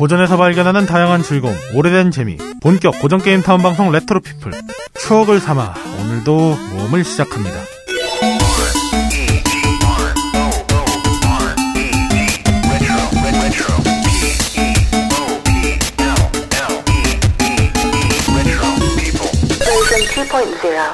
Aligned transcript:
고전에서 0.00 0.38
발견하는 0.38 0.86
다양한 0.86 1.22
즐거움, 1.22 1.54
오래된 1.74 2.10
재미, 2.10 2.38
본격 2.62 2.98
고전 3.02 3.20
게임 3.20 3.42
타운 3.42 3.60
방송 3.60 3.92
레트로 3.92 4.20
피플. 4.20 4.50
추억을 4.94 5.40
삼아 5.40 5.74
오늘도 6.00 6.56
모험을 6.72 7.04
시작합니다. 7.04 7.58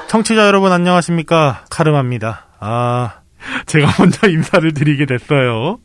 청취자 0.09 0.49
여러분 0.49 0.73
안녕하십니까 0.73 1.65
카르마입니다. 1.71 2.47
아 2.59 3.21
제가 3.67 3.87
먼저 4.01 4.27
인사를 4.29 4.75
드리게 4.75 5.07
됐어요. 5.07 5.79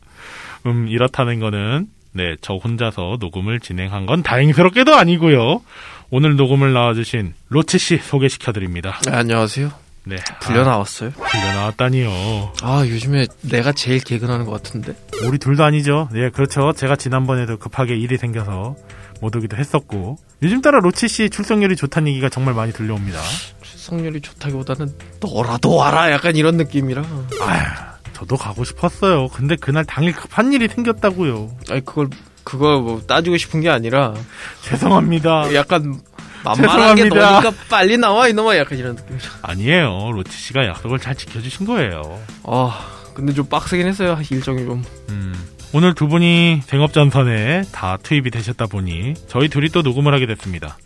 음 0.66 0.88
이렇다는 0.88 1.38
거는 1.38 1.86
네, 2.12 2.36
저 2.40 2.54
혼자서 2.54 3.16
녹음을 3.20 3.60
진행한 3.60 4.06
건 4.06 4.22
다행스럽게도 4.22 4.94
아니고요. 4.94 5.62
오늘 6.10 6.36
녹음을 6.36 6.72
나와주신 6.72 7.34
로치 7.48 7.78
씨 7.78 7.96
소개시켜드립니다. 7.96 9.00
네, 9.06 9.12
안녕하세요. 9.12 9.72
네, 10.04 10.16
불려 10.40 10.64
나왔어요? 10.64 11.12
아, 11.18 11.22
불려 11.24 11.54
나왔다니요. 11.54 12.52
아, 12.62 12.84
요즘에 12.86 13.26
내가 13.42 13.72
제일 13.72 14.00
개근하는 14.00 14.44
것 14.44 14.50
같은데. 14.52 14.94
우리 15.24 15.38
둘도 15.38 15.64
아니죠. 15.64 16.08
네, 16.12 16.28
그렇죠. 16.28 16.72
제가 16.72 16.96
지난번에도 16.96 17.56
급하게 17.56 17.96
일이 17.96 18.18
생겨서 18.18 18.76
못 19.20 19.34
오기도 19.36 19.56
했었고. 19.56 20.18
요즘 20.42 20.60
따라 20.60 20.80
로치 20.80 21.08
씨 21.08 21.30
출석률이 21.30 21.76
좋다는 21.76 22.08
얘기가 22.08 22.28
정말 22.28 22.52
많이 22.52 22.72
들려옵니다. 22.72 23.20
출석률이 23.62 24.20
좋다기보다는 24.20 24.92
너라도 25.20 25.76
와라 25.76 26.10
약간 26.10 26.34
이런 26.36 26.56
느낌이라. 26.56 27.02
아휴. 27.40 27.91
저도 28.22 28.36
가고 28.36 28.64
싶었어요. 28.64 29.28
근데 29.28 29.56
그날 29.56 29.84
당일 29.84 30.12
급한 30.12 30.52
일이 30.52 30.68
생겼다고요. 30.68 31.50
아니 31.70 31.84
그걸 31.84 32.08
그거 32.44 32.78
뭐 32.80 33.02
따지고 33.02 33.36
싶은 33.36 33.60
게 33.60 33.68
아니라 33.68 34.14
죄송합니다. 34.62 35.52
약간 35.54 36.00
만만하게 36.44 37.04
너니까 37.06 37.52
빨리 37.68 37.98
나와 37.98 38.28
이놈아 38.28 38.56
약간 38.56 38.78
이런 38.78 38.94
느낌이죠. 38.94 39.28
아니에요. 39.42 40.12
로치 40.12 40.30
씨가 40.30 40.66
약속을 40.66 41.00
잘 41.00 41.16
지켜주신 41.16 41.66
거예요. 41.66 42.20
아 42.44 42.86
근데 43.14 43.32
좀 43.34 43.46
빡세긴 43.46 43.88
했어요 43.88 44.16
일정이 44.30 44.64
좀. 44.64 44.84
음. 45.10 45.34
오늘 45.72 45.94
두 45.94 46.06
분이 46.06 46.62
생업전선에 46.64 47.62
다 47.72 47.96
투입이 48.00 48.30
되셨다 48.30 48.66
보니 48.66 49.14
저희 49.26 49.48
둘이 49.48 49.68
또 49.70 49.82
녹음을 49.82 50.14
하게 50.14 50.26
됐습니다. 50.26 50.78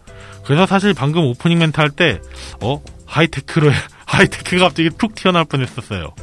그래서 0.44 0.64
사실 0.64 0.94
방금 0.94 1.24
오프닝 1.24 1.58
멘트 1.58 1.80
할 1.80 1.90
때, 1.90 2.20
어? 2.62 2.80
하이테크로, 3.04 3.72
하이테크가 4.06 4.68
갑자기 4.68 4.90
툭 4.96 5.16
튀어나올 5.16 5.44
뻔 5.44 5.60
했었어요. 5.60 6.14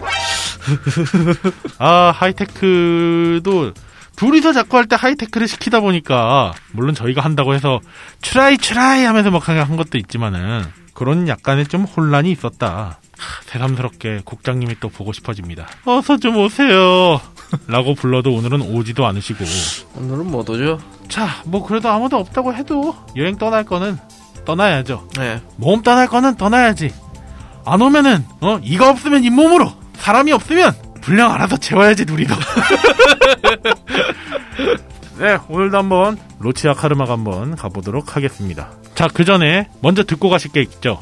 아, 1.79 2.11
하이테크도 2.15 3.73
둘이서 4.15 4.53
자꾸 4.53 4.77
할 4.77 4.85
때 4.85 4.95
하이테크를 4.95 5.47
시키다 5.47 5.79
보니까 5.79 6.53
물론 6.71 6.93
저희가 6.93 7.21
한다고 7.21 7.53
해서 7.53 7.79
try 8.21 8.57
try 8.57 9.03
하면서 9.05 9.31
막 9.31 9.47
한 9.49 9.75
것도 9.75 9.97
있지만은 9.97 10.63
그런 10.93 11.27
약간의 11.27 11.67
좀 11.67 11.83
혼란이 11.83 12.31
있었다. 12.31 12.99
새삼스럽게 13.45 14.21
국장님이 14.25 14.75
또 14.79 14.89
보고 14.89 15.11
싶어집니다. 15.13 15.67
어서 15.85 16.17
좀 16.17 16.37
오세요. 16.37 17.19
라고 17.67 17.95
불러도 17.95 18.33
오늘은 18.33 18.61
오지도 18.61 19.05
않으시고. 19.05 19.43
오늘은 19.95 20.29
못 20.29 20.47
오죠? 20.49 20.79
자, 21.07 21.41
뭐 21.45 21.65
그래도 21.65 21.89
아무도 21.89 22.17
없다고 22.17 22.53
해도 22.53 22.95
여행 23.15 23.37
떠날 23.37 23.63
거는 23.63 23.97
떠나야죠. 24.45 25.07
네. 25.17 25.41
몸 25.57 25.81
떠날 25.83 26.07
거는 26.07 26.35
떠나야지. 26.35 26.91
안 27.65 27.81
오면은, 27.81 28.25
어, 28.41 28.59
이가 28.61 28.89
없으면 28.89 29.23
잇몸으로. 29.23 29.71
사람이 29.95 30.31
없으면 30.31 30.73
분량 31.01 31.31
알아서 31.33 31.57
채워야지 31.57 32.05
우리도. 32.05 32.33
네, 35.19 35.37
오늘도 35.47 35.77
한번 35.77 36.17
로체와 36.39 36.73
카르마가 36.73 37.13
한번 37.13 37.55
가보도록 37.55 38.15
하겠습니다. 38.15 38.71
자, 38.95 39.07
그 39.13 39.25
전에 39.25 39.69
먼저 39.81 40.03
듣고 40.03 40.29
가실 40.29 40.51
게 40.51 40.61
있죠. 40.61 41.01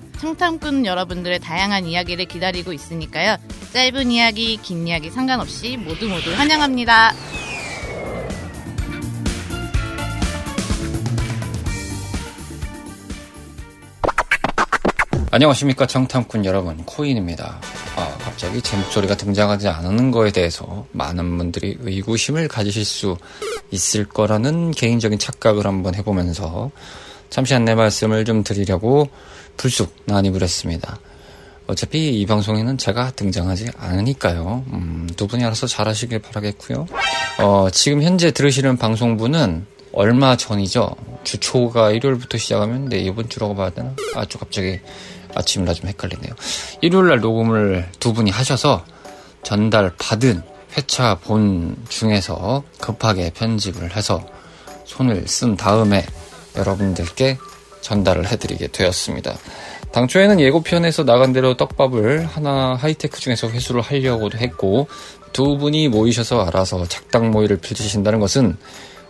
청탐꾼 0.21 0.85
여러분들의 0.85 1.39
다양한 1.39 1.87
이야기를 1.87 2.25
기다리고 2.25 2.73
있으니까요. 2.73 3.37
짧은 3.73 4.11
이야기, 4.11 4.55
긴 4.57 4.87
이야기 4.87 5.09
상관없이 5.09 5.77
모두 5.77 6.07
모두 6.07 6.31
환영합니다. 6.35 7.11
안녕하십니까 15.31 15.87
청탐꾼 15.87 16.45
여러분 16.45 16.77
코인입니다. 16.85 17.59
아, 17.95 18.17
갑자기 18.19 18.61
제 18.61 18.77
목소리가 18.77 19.17
등장하지 19.17 19.69
않는 19.69 20.11
거에 20.11 20.31
대해서 20.31 20.85
많은 20.91 21.39
분들이 21.39 21.77
의구심을 21.79 22.47
가지실 22.47 22.85
수 22.85 23.17
있을 23.71 24.07
거라는 24.07 24.69
개인적인 24.69 25.17
착각을 25.17 25.65
한번 25.65 25.95
해보면서 25.95 26.69
잠시 27.31 27.55
안내 27.55 27.73
말씀을 27.73 28.25
좀 28.25 28.43
드리려고 28.43 29.09
불쑥 29.61 29.95
난입을 30.05 30.41
했습니다. 30.41 30.97
어차피 31.67 32.19
이 32.19 32.25
방송에는 32.25 32.79
제가 32.79 33.11
등장하지 33.11 33.69
않으니까요. 33.77 34.65
음, 34.73 35.07
두 35.15 35.27
분이 35.27 35.43
알아서 35.45 35.67
잘하시길 35.67 36.17
바라겠고요. 36.17 36.87
어, 37.37 37.67
지금 37.71 38.01
현재 38.01 38.31
들으시는 38.31 38.77
방송분은 38.77 39.67
얼마 39.93 40.35
전이죠. 40.35 40.95
주 41.23 41.37
초가 41.37 41.91
일요일부터 41.91 42.39
시작하면 42.39 42.89
네, 42.89 42.97
이번 43.01 43.29
주라고 43.29 43.55
봐야 43.55 43.69
되나? 43.69 43.95
아주 44.15 44.39
갑자기 44.39 44.79
아침이라 45.35 45.75
좀 45.75 45.89
헷갈리네요. 45.89 46.33
일요일 46.81 47.09
날 47.09 47.19
녹음을 47.19 47.87
두 47.99 48.13
분이 48.13 48.31
하셔서 48.31 48.83
전달 49.43 49.93
받은 49.95 50.41
회차 50.75 51.19
본 51.19 51.77
중에서 51.87 52.63
급하게 52.79 53.29
편집을 53.29 53.95
해서 53.95 54.25
손을 54.85 55.27
쓴 55.27 55.55
다음에 55.55 56.03
여러분들께 56.55 57.37
전달을 57.81 58.31
해드리게 58.31 58.67
되었습니다. 58.67 59.37
당초에는 59.91 60.39
예고편에서 60.39 61.03
나간 61.03 61.33
대로 61.33 61.57
떡밥을 61.57 62.25
하나 62.25 62.75
하이테크 62.75 63.19
중에서 63.19 63.49
회수를 63.49 63.81
하려고도 63.81 64.37
했고 64.37 64.87
두 65.33 65.57
분이 65.57 65.89
모이셔서 65.89 66.45
알아서 66.45 66.87
작당 66.87 67.31
모의를 67.31 67.57
펼치신다는 67.57 68.19
것은 68.19 68.57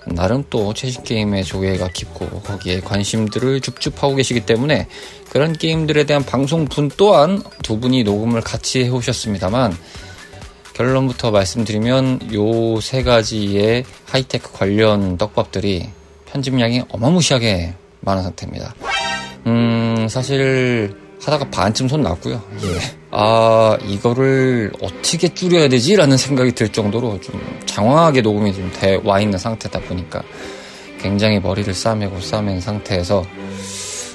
나름 0.08 0.44
또 0.50 0.74
최신 0.74 1.04
게임의 1.04 1.44
조예가 1.44 1.90
깊고 1.90 2.42
거기에 2.42 2.80
관심들을 2.80 3.62
줍줍하고 3.62 4.16
계시기 4.16 4.46
때문에 4.48 4.88
그런 5.30 5.54
게임들에 5.54 6.06
대한 6.06 6.24
방송분 6.26 6.90
또한 6.98 7.44
두 7.62 7.80
분이 7.80 8.04
녹음을 8.04 8.42
같이 8.42 8.84
해오셨습니다만 8.84 9.78
결론부터 10.74 11.30
말씀드리면 11.30 12.34
요 12.34 12.82
세 12.82 13.04
가지의 13.04 13.84
하이테크 14.06 14.52
관련 14.54 15.18
떡밥들이 15.18 15.90
편집량이 16.26 16.84
어마무시하게 16.90 17.76
많은 18.02 18.24
상태입니다. 18.24 18.74
음, 19.48 20.08
사실 20.10 20.96
하다가 21.24 21.50
반쯤 21.52 21.88
손 21.88 22.02
났고요. 22.02 22.42
예. 22.64 22.80
아, 23.12 23.78
이거를 23.86 24.72
어떻게 24.82 25.28
줄여야 25.34 25.68
되지? 25.70 25.96
라는 25.96 26.18
생각이 26.18 26.54
들 26.54 26.70
정도로 26.70 27.20
좀 27.22 27.40
장황하게 27.66 28.22
녹음이 28.22 28.54
좀 28.54 28.72
돼 28.74 28.98
와 29.04 29.20
있는 29.20 29.38
상태다 29.38 29.80
보니까 29.82 30.24
굉장히 31.00 31.40
머리를 31.40 31.72
싸매고 31.74 32.20
싸맨 32.22 32.62
상태에서 32.62 33.24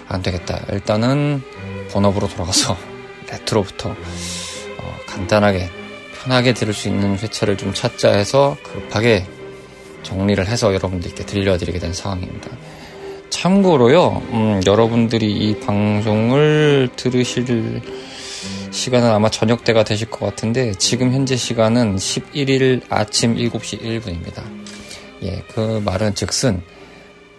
안 0.09 0.23
되겠다. 0.23 0.61
일단은 0.73 1.43
본업으로 1.91 2.29
돌아가서 2.29 2.77
레트로부터 3.31 3.91
어, 3.91 4.97
간단하게 5.07 5.69
편하게 6.23 6.55
들을 6.55 6.73
수 6.75 6.89
있는 6.89 7.17
회차를 7.19 7.57
좀 7.57 7.73
찾자 7.75 8.13
해서 8.13 8.57
급하게 8.63 9.27
정리를 10.03 10.45
해서 10.47 10.73
여러분들께 10.75 11.25
들려드리게 11.27 11.79
된 11.79 11.93
상황입니다. 11.93 12.51
참고로요, 13.31 14.23
음, 14.33 14.61
여러분들이 14.67 15.31
이 15.31 15.61
방송을 15.61 16.91
들으실 16.97 17.83
시간은 18.71 19.11
아마 19.11 19.31
저녁 19.31 19.65
때가 19.65 19.85
되실 19.85 20.11
것 20.11 20.27
같은데, 20.27 20.73
지금 20.75 21.13
현재 21.13 21.37
시간은 21.37 21.97
11일 21.97 22.83
아침 22.89 23.37
7시 23.37 23.81
1분입니다. 23.83 24.43
예, 25.23 25.43
그 25.55 25.81
말은 25.85 26.15
즉슨, 26.15 26.63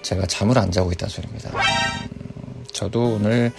제가 0.01 0.25
잠을 0.25 0.57
안 0.57 0.71
자고 0.71 0.91
있다는 0.91 1.09
소리입니다. 1.09 1.51
음, 1.51 2.63
저도 2.71 3.15
오늘, 3.15 3.51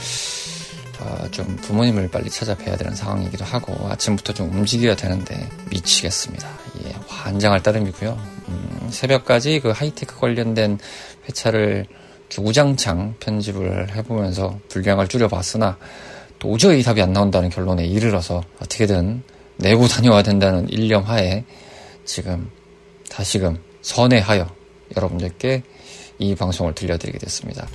어, 1.01 1.29
좀 1.31 1.57
부모님을 1.57 2.09
빨리 2.11 2.29
찾아뵈야 2.29 2.77
되는 2.77 2.95
상황이기도 2.95 3.45
하고, 3.45 3.89
아침부터 3.89 4.33
좀 4.33 4.51
움직여야 4.53 4.97
되는데, 4.97 5.49
미치겠습니다. 5.71 6.49
예, 6.85 6.95
환장할 7.07 7.63
따름이고요. 7.63 8.19
음, 8.49 8.89
새벽까지 8.91 9.61
그 9.61 9.71
하이테크 9.71 10.19
관련된 10.19 10.79
회차를 11.29 11.87
주구장창 12.29 13.15
편집을 13.21 13.95
해보면서 13.97 14.59
분량을 14.69 15.09
줄여봤으나 15.09 15.77
도저히 16.39 16.83
답이 16.83 17.03
안 17.03 17.13
나온다는 17.13 17.49
결론에 17.49 17.85
이르러서 17.87 18.43
어떻게든 18.63 19.23
내고 19.57 19.87
다녀와야 19.89 20.23
된다는 20.23 20.69
일념 20.69 21.03
하에 21.05 21.45
지금 22.05 22.51
다시금 23.11 23.59
선회하여 23.83 24.47
여러분들께 24.97 25.63
이 26.21 26.35
방송을 26.35 26.75
들려드리게 26.75 27.19
됐습니다. 27.19 27.69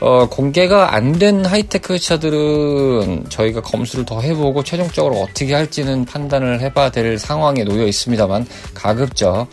어, 0.00 0.28
공개가 0.28 0.94
안 0.94 1.18
된 1.18 1.44
하이테크 1.44 1.98
회차들은 1.98 3.26
저희가 3.28 3.60
검수를 3.60 4.04
더 4.04 4.20
해보고 4.20 4.64
최종적으로 4.64 5.20
어떻게 5.20 5.54
할지는 5.54 6.04
판단을 6.04 6.60
해봐야 6.60 6.90
될 6.90 7.18
상황에 7.18 7.64
놓여 7.64 7.86
있습니다만 7.86 8.46
가급적 8.74 9.48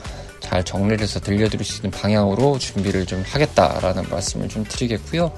잘 0.49 0.63
정리를 0.63 0.99
해서 1.01 1.19
들려드릴 1.19 1.63
수 1.63 1.77
있는 1.77 1.91
방향으로 1.91 2.57
준비를 2.57 3.05
좀 3.05 3.23
하겠다라는 3.27 4.05
말씀을 4.09 4.49
좀 4.49 4.63
드리겠고요. 4.67 5.31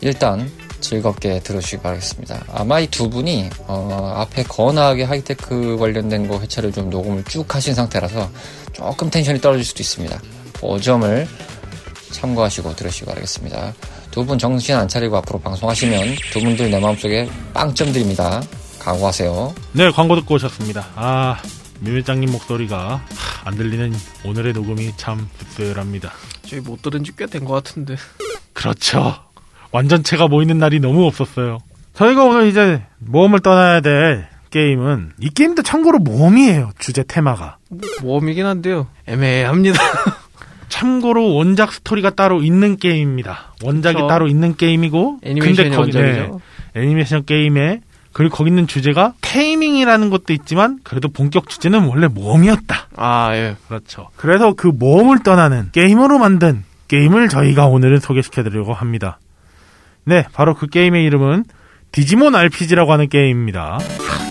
일단 0.00 0.50
즐겁게 0.80 1.38
들으시기 1.40 1.80
바라겠습니다. 1.80 2.44
아마 2.52 2.80
이 2.80 2.88
두 2.88 3.08
분이 3.08 3.50
어, 3.68 4.14
앞에 4.16 4.42
거나하게 4.42 5.04
하이테크 5.04 5.76
관련된 5.78 6.26
거 6.26 6.40
회차를 6.40 6.72
좀 6.72 6.90
녹음을 6.90 7.22
쭉 7.24 7.52
하신 7.54 7.74
상태라서 7.74 8.28
조금 8.72 9.08
텐션이 9.10 9.40
떨어질 9.40 9.64
수도 9.64 9.80
있습니다. 9.80 10.20
그 10.60 10.80
점을 10.80 11.28
참고하시고 12.10 12.74
들으시기 12.74 13.06
바라겠습니다. 13.06 13.74
두 14.10 14.24
분 14.24 14.36
정신 14.38 14.74
안 14.74 14.88
차리고 14.88 15.16
앞으로 15.18 15.38
방송하시면 15.38 16.16
두 16.32 16.40
분들 16.40 16.68
내 16.72 16.80
마음속에 16.80 17.28
빵점 17.54 17.92
드립니다. 17.92 18.42
각오하세요. 18.80 19.54
네, 19.72 19.90
광고 19.92 20.16
듣고 20.16 20.34
오셨습니다. 20.34 20.86
아, 20.96 21.40
미밀장님 21.80 22.30
목소리가 22.32 23.00
안 23.44 23.54
들리는 23.56 23.92
오늘의 24.24 24.52
녹음이 24.52 24.92
참 24.96 25.28
씁쓸합니다. 25.38 26.12
저희 26.42 26.60
못 26.60 26.82
들은 26.82 27.04
지 27.04 27.12
꽤 27.14 27.26
된 27.26 27.44
것 27.44 27.52
같은데. 27.54 27.96
그렇죠. 28.52 29.14
완전체가 29.70 30.28
모이는 30.28 30.58
날이 30.58 30.80
너무 30.80 31.06
없었어요. 31.06 31.58
저희가 31.94 32.24
오늘 32.24 32.48
이제 32.48 32.82
모험을 32.98 33.40
떠나야 33.40 33.80
될 33.80 34.26
게임은 34.50 35.12
이 35.20 35.28
게임도 35.30 35.62
참고로 35.62 35.98
모험이에요. 35.98 36.70
주제 36.78 37.02
테마가. 37.06 37.58
모험이긴 38.02 38.46
한데요. 38.46 38.86
애매합니다. 39.06 39.78
참고로 40.68 41.34
원작 41.34 41.72
스토리가 41.72 42.10
따로 42.10 42.42
있는 42.42 42.76
게임입니다. 42.76 43.54
원작이 43.64 43.94
그쵸. 43.96 44.06
따로 44.06 44.26
있는 44.28 44.56
게임이고 44.56 45.20
애니메이션이 45.22 45.70
거기- 45.70 45.92
네, 45.92 45.98
원작이죠. 46.00 46.40
애니메이션 46.76 47.24
게임에 47.24 47.80
그리고 48.18 48.34
거기 48.34 48.50
있는 48.50 48.66
주제가 48.66 49.14
테이밍이라는 49.20 50.10
것도 50.10 50.32
있지만 50.32 50.80
그래도 50.82 51.06
본격 51.06 51.48
주제는 51.48 51.84
원래 51.84 52.08
모험이었다. 52.08 52.88
아, 52.96 53.30
예. 53.36 53.54
그렇죠. 53.68 54.08
그래서 54.16 54.54
그 54.54 54.66
모험을 54.66 55.22
떠나는 55.22 55.68
게임으로 55.70 56.18
만든 56.18 56.64
게임을 56.88 57.28
저희가 57.28 57.66
오늘은 57.66 58.00
소개시켜 58.00 58.42
드리려고 58.42 58.74
합니다. 58.74 59.20
네, 60.02 60.26
바로 60.32 60.56
그 60.56 60.66
게임의 60.66 61.04
이름은 61.04 61.44
디지몬 61.92 62.34
RPG라고 62.34 62.92
하는 62.92 63.08
게임입니다. 63.08 63.78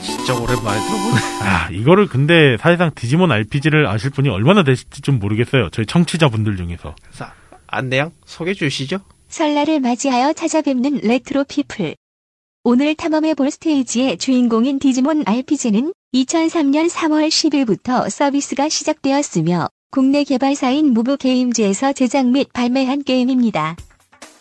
진짜 0.03 0.33
오랜만에 0.33 0.81
들어보네. 0.81 1.21
아, 1.47 1.69
이거를 1.71 2.07
근데 2.07 2.57
사실상 2.59 2.91
디지몬 2.93 3.31
RPG를 3.31 3.87
아실 3.87 4.09
분이 4.09 4.27
얼마나 4.27 4.63
되실지 4.63 5.01
좀 5.01 5.17
모르겠어요. 5.17 5.69
저희 5.69 5.85
청취자분들 5.85 6.57
중에서. 6.57 6.93
자, 7.13 7.33
안내양 7.67 8.11
소개해 8.25 8.53
주시죠. 8.53 8.97
설날을 9.29 9.79
맞이하여 9.79 10.33
찾아뵙는 10.33 10.99
레트로 11.03 11.45
피플. 11.45 11.95
오늘 12.69 12.95
탐험해 12.95 13.33
볼 13.35 13.49
스테이지의 13.49 14.17
주인공인 14.17 14.77
디지몬 14.77 15.23
RPG는 15.25 15.93
2003년 16.13 16.89
3월 16.89 17.29
10일부터 17.29 18.09
서비스가 18.09 18.67
시작되었으며 18.67 19.69
국내 19.89 20.25
개발사인 20.25 20.91
무브 20.91 21.15
게임즈에서 21.15 21.93
제작 21.93 22.27
및 22.27 22.51
발매한 22.51 23.05
게임입니다. 23.05 23.77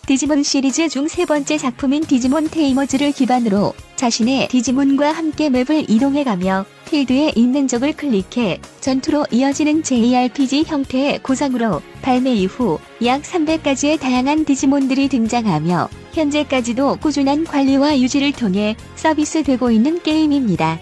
디지몬 0.07 0.45
시리즈 0.45 0.89
중 0.89 1.09
세 1.09 1.25
번째 1.25 1.59
작품인 1.59 2.05
디지몬 2.05 2.49
테이머즈를 2.49 3.11
기반으로 3.11 3.75
자신의 3.97 4.47
디지몬과 4.47 5.11
함께 5.11 5.51
맵을 5.51 5.91
이동해가며 5.91 6.65
필드에 6.89 7.33
있는 7.35 7.67
적을 7.67 7.93
클릭해 7.93 8.61
전투로 8.81 9.27
이어지는 9.33 9.83
JRPG 9.83 10.63
형태의 10.65 11.19
구성으로 11.25 11.83
발매 12.03 12.35
이후 12.35 12.79
약 13.05 13.23
300가지의 13.23 13.99
다양한 13.99 14.45
디지몬들이 14.45 15.09
등장하며 15.09 15.89
현재까지도 16.13 16.99
꾸준한 17.01 17.43
관리와 17.45 17.99
유지를 17.99 18.31
통해 18.31 18.77
서비스되고 18.95 19.73
있는 19.73 20.01
게임입니다. 20.05 20.79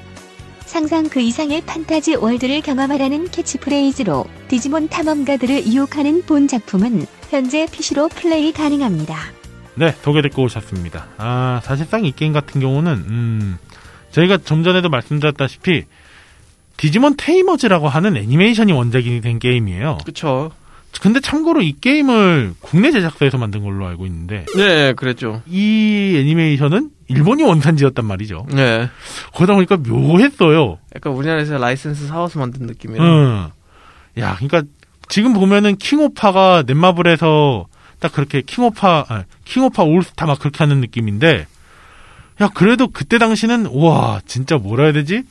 상상 0.67 1.09
그 1.09 1.21
이상의 1.21 1.63
판타지 1.63 2.17
월드를 2.17 2.61
경험하라는 2.61 3.31
캐치프레이즈로 3.31 4.27
디지몬 4.49 4.89
탐험가들을 4.89 5.67
유혹하는 5.67 6.23
본 6.27 6.47
작품은 6.47 7.07
현재 7.35 7.67
PC로 7.67 8.09
플레이 8.11 8.53
가능합니다. 8.53 9.17
네, 9.75 9.91
소개 10.03 10.23
듣고 10.23 10.45
오셨습니다. 10.45 11.09
아, 11.19 11.61
사실상 11.65 12.05
이 12.05 12.13
게임 12.13 12.33
같은 12.33 12.61
경우는, 12.61 12.93
음, 12.93 13.59
저희가 14.13 14.37
좀 14.37 14.63
전에도 14.63 14.89
말씀드렸다시피, 14.89 15.83
디지몬 16.77 17.17
테이머즈라고 17.17 17.89
하는 17.89 18.17
애니메이션이 18.17 18.73
원작이 18.73 19.21
된 19.21 19.41
게임이에요. 19.41 19.99
그쵸. 20.05 20.53
근데 21.01 21.19
참고로 21.19 21.63
이 21.63 21.75
게임을 21.81 22.55
국내 22.61 22.93
제작사에서 22.93 23.37
만든 23.37 23.65
걸로 23.65 23.85
알고 23.89 24.07
있는데, 24.07 24.47
네, 24.57 24.93
그랬죠. 24.93 25.43
이 25.49 26.15
애니메이션은 26.17 26.91
일본이 27.09 27.43
원산지였단 27.43 28.05
말이죠. 28.05 28.47
네. 28.53 28.89
그러다 29.35 29.55
보니까 29.55 29.77
묘했어요. 29.77 30.79
약간 30.95 31.13
우리나라에서 31.13 31.59
라이센스 31.59 32.07
사와서 32.07 32.39
만든 32.39 32.67
느낌이라. 32.67 33.05
응. 33.05 33.51
야, 34.19 34.37
그러니까 34.37 34.63
지금 35.09 35.33
보면은 35.33 35.77
킹오파가 35.77 36.65
넷마블에서 36.67 37.67
딱 38.01 38.13
그렇게 38.13 38.43
킹오파, 38.43 39.07
아, 39.09 39.25
킹오파 39.45 39.83
올스타 39.83 40.27
막 40.27 40.39
그렇게 40.39 40.59
하는 40.59 40.81
느낌인데, 40.81 41.47
야, 42.41 42.49
그래도 42.53 42.89
그때 42.89 43.19
당시는, 43.19 43.67
와, 43.73 44.21
진짜 44.27 44.57
뭐라 44.59 44.85
해야 44.85 44.93
되지? 44.93 45.23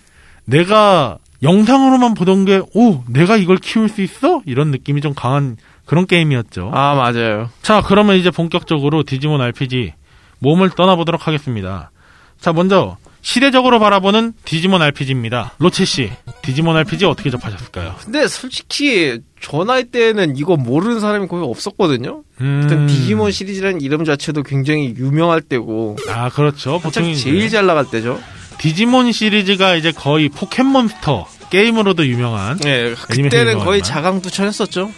내가 0.46 1.18
영상으로만 1.42 2.14
보던 2.14 2.46
게, 2.46 2.62
오, 2.74 3.04
내가 3.08 3.36
이걸 3.36 3.58
키울 3.58 3.90
수 3.90 4.02
있어? 4.02 4.42
이런 4.46 4.72
느낌이 4.72 5.02
좀 5.02 5.14
강한 5.14 5.58
그런 5.86 6.08
게임이었죠. 6.08 6.72
아, 6.74 6.96
맞아요. 6.96 7.50
자, 7.62 7.82
그러면 7.82 8.16
이제 8.16 8.32
본격적으로 8.32 9.04
디지몬 9.04 9.42
RPG 9.42 9.94
모험을 10.40 10.70
떠나보도록 10.72 11.28
하겠습니다. 11.28 11.92
자, 12.40 12.54
먼저 12.54 12.98
시대적으로 13.22 13.80
바라보는 13.80 14.34
디지몬 14.46 14.82
RPG입니다. 14.82 15.54
로체 15.60 15.86
씨, 15.86 16.12
디지몬 16.44 16.76
RPG 16.78 17.06
어떻게 17.06 17.30
접하셨을까요? 17.30 17.96
근데 18.04 18.28
솔직히 18.28 19.20
저 19.42 19.64
나이 19.64 19.86
때는 19.86 20.36
이거 20.38 20.56
모르는 20.58 21.00
사람이 21.00 21.28
거의 21.28 21.44
없었거든요. 21.46 22.24
일단 22.40 22.72
음. 22.80 22.88
디지몬 22.88 23.32
시리즈라는 23.32 23.82
이름 23.82 24.04
자체도 24.06 24.44
굉장히 24.44 24.94
유명할 24.98 25.42
때고 25.42 25.96
아, 26.10 26.30
그렇죠. 26.30 26.80
보통 26.80 27.14
제일 27.16 27.50
잘 27.50 27.66
나갈 27.66 27.86
때죠. 27.90 28.22
디지몬 28.58 29.12
시리즈가 29.12 29.76
이제 29.76 29.92
거의 29.92 30.30
포켓몬스터 30.30 31.28
게임으로도 31.50 32.06
유명한 32.08 32.58
네, 32.58 32.80
애니메이션이 32.88 33.24
그때는 33.24 33.60
거의. 33.60 33.82
자강두천했었죠. 33.82 34.92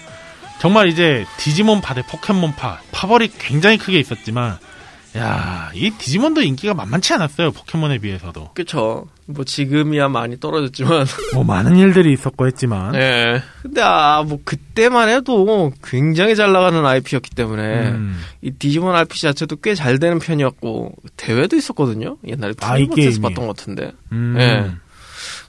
정말 0.59 0.87
이제 0.87 1.25
디지몬 1.37 1.81
파 1.81 1.93
대 1.93 2.01
포켓몬 2.01 2.53
파 2.55 2.79
파벌이 2.91 3.29
굉장히 3.37 3.77
크게 3.77 3.99
있었지만 3.99 4.57
야, 5.17 5.71
이 5.73 5.91
디지몬도 5.91 6.41
인기가 6.41 6.73
만만치 6.73 7.13
않았어요. 7.13 7.51
포켓몬에 7.51 7.99
비해서도. 7.99 8.51
그쵸. 8.53 9.07
뭐 9.27 9.45
지금이야 9.45 10.09
많이 10.09 10.39
떨어졌지만. 10.39 11.05
뭐 11.33 11.43
많은 11.43 11.77
일들이 11.77 12.11
있었고 12.13 12.45
했지만 12.47 12.91
네. 12.91 13.41
근데 13.61 13.81
아, 13.81 14.23
뭐 14.27 14.39
그때만 14.43 15.09
해도 15.09 15.71
굉장히 15.83 16.35
잘 16.35 16.51
나가는 16.51 16.85
IP였기 16.85 17.31
때문에 17.31 17.89
음. 17.91 18.19
이 18.41 18.51
디지몬 18.51 18.93
RPG 18.95 19.21
자체도 19.21 19.55
꽤 19.57 19.73
잘 19.75 19.99
되는 19.99 20.19
편이었고 20.19 20.93
대회도 21.17 21.55
있었거든요. 21.55 22.17
옛날에 22.27 22.53
아, 22.61 22.77
이 22.77 22.87
투니버스에서 22.87 23.09
게임이. 23.09 23.21
봤던 23.21 23.47
것 23.47 23.55
같은데. 23.57 23.91
음. 24.11 24.35
네. 24.37 24.69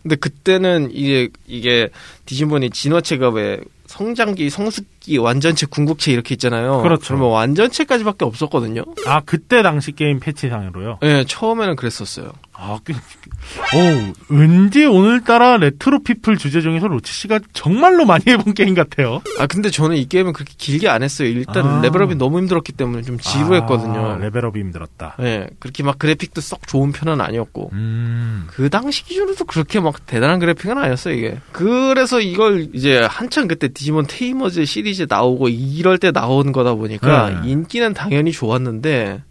근데 0.03 0.15
그때는 0.17 0.91
이게 0.93 1.29
이게 1.49 1.89
디지몬이 2.27 2.71
진화체가 2.71 3.31
왜 3.31 3.59
성장기, 3.87 4.49
성숙기, 4.51 5.19
완전체, 5.19 5.67
궁극체 5.67 6.11
이렇게 6.11 6.35
있잖아요. 6.35 6.83
그렇죠. 6.83 7.15
그러면 7.15 7.31
완전체까지밖에 7.31 8.25
없었거든요. 8.25 8.85
아, 9.07 9.21
그때 9.25 9.63
당시 9.63 9.93
게임 9.93 10.19
패치상으로요? 10.19 10.99
네, 11.01 11.25
처음에는 11.25 11.77
그랬었어요. 11.77 12.33
아, 12.59 12.79
그, 12.83 12.93
오, 12.93 14.35
왠지 14.35 14.85
오늘따라 14.87 15.59
레트로 15.59 16.03
피플 16.03 16.39
주제 16.39 16.61
중에서 16.61 16.89
로체 16.89 17.13
씨가 17.13 17.41
정말로 17.53 18.07
많이 18.07 18.25
해본 18.27 18.55
게임 18.55 18.75
같아요. 18.75 19.21
아 19.39 19.47
근데 19.47 19.71
저는 19.71 19.97
이 19.97 20.09
게임은 20.09 20.33
그렇게 20.33 20.55
길게 20.57 20.89
안 20.89 21.03
했어요. 21.03 21.29
일단 21.29 21.67
아. 21.67 21.81
레벨업이 21.83 22.15
너무 22.15 22.39
힘들었기 22.39 22.73
때문에 22.73 23.03
좀 23.03 23.19
지루했거든요. 23.19 24.13
아, 24.13 24.17
레벨업이 24.17 24.59
힘들었다. 24.59 25.17
네, 25.19 25.49
그렇게 25.59 25.83
막 25.83 25.99
그래픽도 25.99 26.41
썩 26.41 26.67
좋은 26.67 26.93
편은 26.93 27.21
아니었고. 27.21 27.71
음. 27.75 28.47
그 28.49 28.71
당시 28.71 29.05
기준으로도 29.05 29.45
그렇게 29.45 29.79
막 29.79 30.07
대단한 30.07 30.39
그래픽은 30.39 30.79
아니었어요, 30.79 31.15
이게. 31.15 31.39
그래서 31.53 32.21
이걸 32.21 32.69
이제 32.73 33.01
한창 33.01 33.49
그때 33.49 33.69
디지몬 33.69 34.07
테이머즈 34.09 34.65
시리즈 34.65 34.96
나오고 35.09 35.51
이럴 35.51 35.99
때 35.99 36.11
나온 36.13 36.53
거다 36.53 36.75
보니까 36.75 37.43
네. 37.43 37.51
인기는 37.51 37.93
당연히 37.93 38.33
좋았는데, 38.33 39.23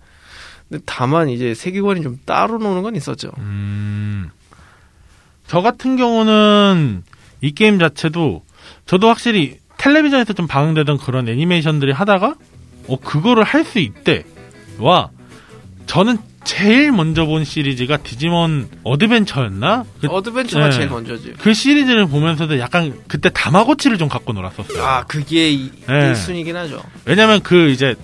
다만 0.85 1.29
이제 1.29 1.53
세계관이 1.55 2.03
좀 2.03 2.19
따로 2.25 2.57
노는 2.59 2.83
건 2.83 2.95
있었죠. 2.95 3.31
음. 3.39 4.29
저 5.47 5.61
같은 5.61 5.95
경우는 5.95 7.03
이 7.41 7.51
게임 7.53 7.79
자체도 7.79 8.43
저도 8.85 9.07
확실히 9.07 9.59
텔레비전에서 9.77 10.33
좀 10.33 10.47
방영되던 10.47 10.97
그런 10.97 11.27
애니메이션들이 11.29 11.91
하다가 11.91 12.35
어 12.87 12.99
그거를 12.99 13.43
할 13.43 13.63
수 13.63 13.79
있대 13.79 14.23
와 14.79 15.09
저는 15.85 16.17
제일 16.45 16.91
먼저 16.91 17.25
본 17.25 17.43
시리즈가 17.43 17.97
디지몬 17.97 18.69
어드벤처였나? 18.83 19.83
그, 19.99 20.07
어드벤처가 20.07 20.69
네. 20.69 20.75
제일 20.75 20.89
먼저지. 20.89 21.33
그 21.39 21.53
시리즈를 21.53 22.07
보면서도 22.07 22.59
약간 22.59 22.93
그때 23.07 23.29
다마고치를 23.33 23.97
좀 23.97 24.07
갖고 24.07 24.31
놀았었어요. 24.31 24.81
아, 24.83 25.03
그게 25.05 25.49
이- 25.51 25.71
네. 25.87 26.13
1순위긴 26.13 26.53
하죠. 26.53 26.81
왜냐면 27.05 27.41
그 27.41 27.69
이제 27.69 27.95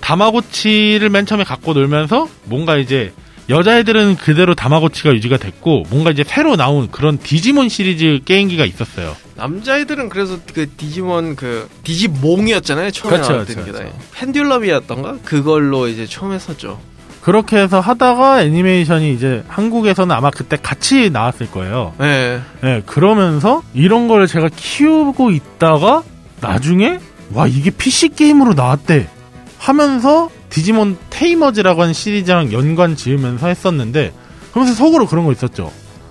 다마고치를 0.00 1.10
맨 1.10 1.26
처음에 1.26 1.44
갖고 1.44 1.74
놀면서 1.74 2.28
뭔가 2.44 2.76
이제 2.76 3.12
여자애들은 3.50 4.16
그대로 4.16 4.54
다마고치가 4.54 5.12
유지가 5.14 5.36
됐고 5.36 5.84
뭔가 5.90 6.10
이제 6.10 6.24
새로 6.26 6.56
나온 6.56 6.90
그런 6.90 7.18
디지몬 7.18 7.68
시리즈 7.68 8.20
게임기가 8.24 8.64
있었어요. 8.64 9.14
남자애들은 9.36 10.08
그래서 10.08 10.38
그 10.54 10.68
디지몬 10.76 11.36
그 11.36 11.68
디지몽이었잖아요. 11.84 12.90
처음에 12.92 13.16
그렇죠, 13.16 13.32
나왔던 13.32 13.54
그렇죠, 13.56 13.72
게. 13.72 13.78
그렇죠. 13.78 13.98
펜듈럼이었던가? 14.12 15.18
그걸로 15.24 15.88
이제 15.88 16.06
처음 16.06 16.32
했었죠. 16.32 16.80
그렇게 17.22 17.56
해서 17.56 17.78
하다가 17.78 18.42
애니메이션이 18.42 19.14
이제 19.14 19.44
한국에서는 19.46 20.14
아마 20.14 20.30
그때 20.30 20.56
같이 20.60 21.08
나왔을 21.08 21.50
거예요. 21.50 21.94
네. 21.98 22.40
네, 22.60 22.82
그러면서 22.84 23.62
이런 23.74 24.08
걸 24.08 24.26
제가 24.26 24.48
키우고 24.54 25.30
있다가 25.30 26.02
나중에 26.40 26.98
와 27.32 27.46
이게 27.46 27.70
PC 27.70 28.10
게임으로 28.10 28.54
나왔대 28.54 29.08
하면서 29.56 30.30
디지몬 30.50 30.98
테이머즈라고 31.10 31.82
하는 31.82 31.94
시리즈랑 31.94 32.52
연관 32.52 32.96
지으면서 32.96 33.46
했었는데 33.46 34.12
그러면서 34.50 34.74
속으로 34.74 35.06
그런 35.06 35.24
거 35.24 35.32
있었죠. 35.32 35.70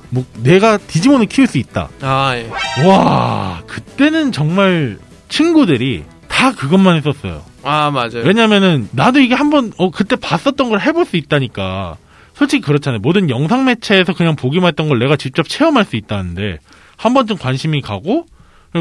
뭐 0.09 0.23
내가 0.37 0.77
디지몬을 0.77 1.25
키울 1.25 1.47
수 1.47 1.57
있다. 1.57 1.89
아, 2.01 2.35
예. 2.35 2.49
와 2.87 3.61
그때는 3.67 4.31
정말 4.31 4.97
친구들이 5.27 6.05
다 6.29 6.53
그것만 6.53 6.95
했었어요. 6.95 7.43
아, 7.63 7.91
맞아요. 7.91 8.23
왜냐면은 8.25 8.89
나도 8.91 9.19
이게 9.19 9.35
한번 9.35 9.71
어 9.77 9.91
그때 9.91 10.15
봤었던 10.15 10.69
걸 10.69 10.81
해볼 10.81 11.05
수 11.05 11.17
있다니까. 11.17 11.97
솔직히 12.33 12.61
그렇잖아요. 12.65 12.99
모든 13.01 13.29
영상 13.29 13.65
매체에서 13.65 14.13
그냥 14.13 14.35
보기만 14.35 14.69
했던 14.69 14.87
걸 14.89 14.97
내가 14.99 15.15
직접 15.15 15.47
체험할 15.47 15.85
수 15.85 15.95
있다는데 15.95 16.57
한 16.97 17.13
번쯤 17.13 17.37
관심이 17.37 17.81
가고 17.81 18.25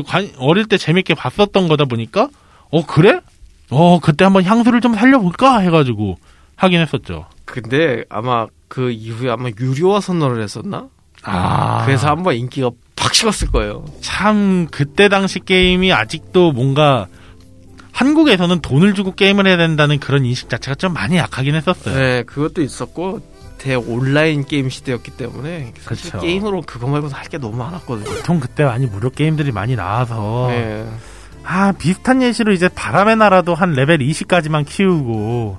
관- 0.07 0.31
어릴 0.39 0.67
때 0.67 0.79
재밌게 0.79 1.15
봤었던 1.15 1.69
거다 1.69 1.85
보니까 1.85 2.29
어 2.71 2.87
그래? 2.87 3.21
어 3.71 3.99
그때 4.01 4.25
한번 4.25 4.45
향수를 4.45 4.81
좀 4.81 4.95
살려볼까 4.95 5.59
해가지고 5.59 6.17
하긴 6.57 6.81
했었죠. 6.81 7.27
근데 7.45 8.05
아마 8.09 8.47
그 8.69 8.91
이후에 8.93 9.31
아마 9.31 9.51
유료화 9.59 10.01
선언을 10.01 10.43
했었나? 10.43 10.89
아 11.23 11.85
그래서 11.85 12.09
한번 12.09 12.37
인기가 12.37 12.71
팍 12.97 13.13
식었을 13.15 13.51
거예요. 13.51 13.85
참 14.01 14.69
그때 14.71 15.09
당시 15.09 15.41
게임이 15.41 15.93
아직도 15.93 16.53
뭔가 16.53 17.09
한국에서는 17.93 18.61
돈을 18.61 18.95
주고 18.95 19.15
게임을 19.15 19.47
해야 19.47 19.57
된다는 19.57 19.99
그런 19.99 20.25
인식 20.25 20.49
자체가 20.49 20.75
좀 20.77 20.93
많이 20.93 21.17
약하긴 21.17 21.55
했었어요. 21.55 21.95
네, 21.99 22.23
그것도 22.25 22.63
있었고 22.63 23.21
대 23.59 23.75
온라인 23.75 24.45
게임 24.47 24.71
시대였기 24.71 25.11
때문에 25.13 25.75
사실 25.81 26.11
그쵸. 26.13 26.21
게임으로 26.21 26.63
그거 26.67 26.87
말고도 26.87 27.15
할 27.15 27.29
게 27.29 27.37
너무 27.39 27.57
많았거든요. 27.59 28.05
보통 28.09 28.41
그때 28.41 28.65
많이 28.65 28.87
무료 28.87 29.11
게임들이 29.11 29.53
많이 29.53 29.77
나와서 29.77 30.47
네. 30.49 30.87
아 31.45 31.73
비슷한 31.73 32.23
예시로 32.23 32.53
이제 32.53 32.69
바람의 32.69 33.17
나라도 33.17 33.55
한 33.55 33.73
레벨 33.73 33.99
20까지만 33.99 34.65
키우고 34.67 35.59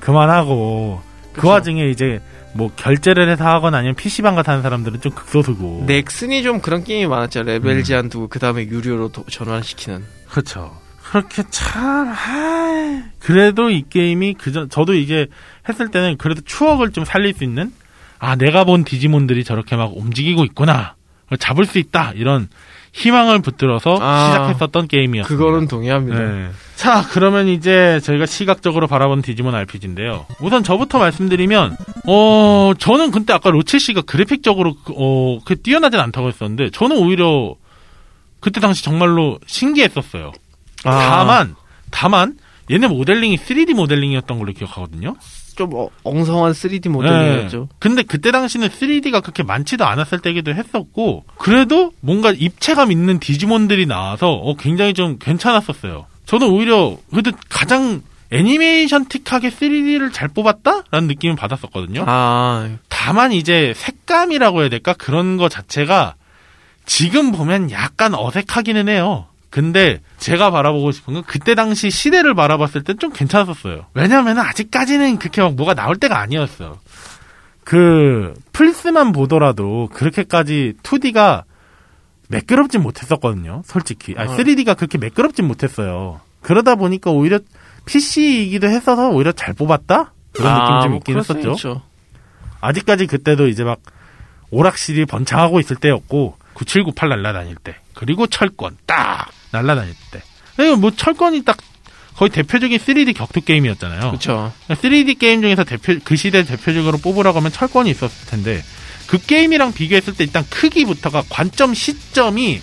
그만하고 0.00 1.00
그 1.32 1.36
그쵸. 1.36 1.48
와중에 1.48 1.88
이제 1.90 2.20
뭐 2.54 2.70
결제를 2.76 3.30
해서 3.30 3.44
하거나 3.46 3.78
아니면 3.78 3.94
PC방 3.96 4.34
가서 4.34 4.50
하는 4.52 4.62
사람들은 4.62 5.00
좀 5.00 5.12
극소수고 5.12 5.84
넥슨이 5.86 6.42
좀 6.42 6.60
그런 6.60 6.84
게임이 6.84 7.06
많았죠. 7.06 7.42
레벨 7.44 7.76
음. 7.78 7.82
제한 7.82 8.08
두고 8.08 8.28
그 8.28 8.38
다음에 8.38 8.64
유료로 8.66 9.08
도- 9.10 9.24
전환시키는. 9.30 10.04
그렇죠 10.30 10.76
그렇게 11.12 11.42
참 11.50 12.08
아, 12.08 13.02
그래도 13.18 13.68
이 13.68 13.84
게임이 13.88 14.32
그전 14.34 14.70
저도 14.70 14.94
이게 14.94 15.26
했을 15.68 15.90
때는 15.90 16.16
그래도 16.16 16.40
추억을 16.40 16.90
좀 16.90 17.04
살릴 17.04 17.34
수 17.34 17.44
있는 17.44 17.70
아 18.18 18.34
내가 18.36 18.64
본 18.64 18.82
디지몬들이 18.82 19.44
저렇게 19.44 19.76
막 19.76 19.94
움직이고 19.94 20.42
있구나 20.44 20.94
잡을 21.38 21.66
수 21.66 21.78
있다 21.78 22.12
이런 22.14 22.48
희망을 22.92 23.42
붙들어서 23.42 23.98
아, 24.00 24.30
시작했었던 24.30 24.88
게임이었습니다. 24.88 25.28
그거는 25.28 25.68
동의합니다. 25.68 26.18
네. 26.18 26.50
자, 26.76 27.06
그러면 27.10 27.48
이제 27.48 28.00
저희가 28.02 28.24
시각적으로 28.24 28.86
바라본 28.86 29.22
디지몬 29.22 29.54
RPG인데요. 29.54 30.26
우선 30.40 30.62
저부터 30.62 30.98
말씀드리면, 30.98 31.76
어, 32.06 32.72
저는 32.78 33.10
근데 33.10 33.32
아까 33.32 33.48
로체 33.48 33.78
씨가 33.78 34.02
그래픽적으로, 34.02 34.74
그, 34.84 34.92
어, 34.94 35.38
그 35.46 35.56
뛰어나진 35.62 36.00
않다고 36.00 36.28
했었는데, 36.28 36.68
저는 36.68 36.98
오히려 36.98 37.54
그때 38.40 38.60
당시 38.60 38.84
정말로 38.84 39.38
신기했었어요. 39.46 40.32
아. 40.84 40.98
다만, 40.98 41.54
다만, 41.90 42.36
얘네 42.70 42.86
모델링이 42.88 43.36
3D 43.38 43.74
모델링이었던 43.74 44.38
걸로 44.38 44.52
기억하거든요. 44.52 45.16
좀 45.56 45.70
어- 45.74 45.90
엉성한 46.04 46.52
3D 46.52 46.88
모델이었죠. 46.88 47.58
네. 47.70 47.76
근데 47.78 48.02
그때 48.02 48.30
당시는 48.32 48.68
3D가 48.68 49.20
그렇게 49.22 49.42
많지도 49.42 49.84
않았을 49.84 50.20
때기도 50.20 50.54
했었고, 50.54 51.24
그래도 51.36 51.92
뭔가 52.00 52.30
입체감 52.32 52.90
있는 52.90 53.18
디지몬들이 53.20 53.84
나와서 53.86 54.30
어, 54.32 54.56
굉장히 54.56 54.94
좀 54.94 55.18
괜찮았었어요. 55.18 56.06
저는 56.24 56.48
오히려 56.48 56.96
그래도 57.10 57.32
가장 57.50 58.00
애니메이션틱하게 58.30 59.50
3D를 59.50 60.12
잘 60.12 60.28
뽑았다라는 60.28 61.06
느낌을 61.08 61.36
받았었거든요. 61.36 62.04
아, 62.06 62.70
다만 62.88 63.32
이제 63.32 63.74
색감이라고 63.76 64.62
해야 64.62 64.68
될까 64.70 64.94
그런 64.94 65.36
거 65.36 65.48
자체가 65.50 66.14
지금 66.86 67.32
보면 67.32 67.70
약간 67.70 68.14
어색하기는 68.14 68.88
해요. 68.88 69.26
근데 69.52 70.00
제가 70.16 70.50
바라보고 70.50 70.92
싶은 70.92 71.12
건 71.12 71.22
그때 71.26 71.54
당시 71.54 71.90
시대를 71.90 72.34
바라봤을 72.34 72.84
땐 72.84 72.98
좀 72.98 73.12
괜찮았었어요. 73.12 73.84
왜냐면 73.92 74.38
아직까지는 74.38 75.18
그렇게 75.18 75.42
막 75.42 75.54
뭐가 75.56 75.74
나올 75.74 75.96
때가 75.96 76.18
아니었어요. 76.20 76.78
그 77.62 78.32
플스만 78.52 79.12
보더라도 79.12 79.90
그렇게까지 79.92 80.72
2D가 80.82 81.42
매끄럽진 82.28 82.80
못했었거든요. 82.80 83.62
솔직히. 83.66 84.14
아, 84.16 84.24
어. 84.24 84.26
3D가 84.36 84.74
그렇게 84.74 84.96
매끄럽진 84.96 85.46
못했어요. 85.46 86.22
그러다 86.40 86.76
보니까 86.76 87.10
오히려 87.10 87.38
PC이기도 87.84 88.68
했어서 88.68 89.10
오히려 89.10 89.32
잘 89.32 89.52
뽑았다? 89.52 90.14
그런 90.32 90.54
느낌이 90.54 90.82
좀뭐 90.82 90.96
있긴 90.96 91.18
했었죠. 91.18 91.52
있죠. 91.52 91.82
아직까지 92.62 93.06
그때도 93.06 93.48
이제 93.48 93.64
막 93.64 93.80
오락실이 94.50 95.04
번창하고 95.04 95.60
있을 95.60 95.76
때였고 95.76 96.38
9798 96.54 97.10
날라다닐 97.10 97.56
때 97.56 97.76
그리고 97.92 98.26
철권 98.26 98.78
딱 98.86 99.28
날라다닐 99.52 99.94
때 100.10 100.22
이거 100.58 100.76
뭐 100.76 100.90
철권이 100.90 101.44
딱 101.44 101.56
거의 102.16 102.30
대표적인 102.30 102.78
3D 102.78 103.14
격투 103.16 103.40
게임이었잖아요. 103.42 104.00
그렇죠. 104.00 104.52
3D 104.68 105.18
게임 105.18 105.40
중에서 105.40 105.64
대표 105.64 105.94
그 106.04 106.16
시대 106.16 106.42
대표적으로 106.44 106.98
뽑으라고 106.98 107.38
하면 107.38 107.50
철권이 107.52 107.90
있었을 107.90 108.26
텐데 108.28 108.62
그 109.06 109.18
게임이랑 109.18 109.72
비교했을 109.72 110.14
때 110.14 110.24
일단 110.24 110.44
크기부터가 110.50 111.22
관점 111.28 111.72
시점이 111.74 112.60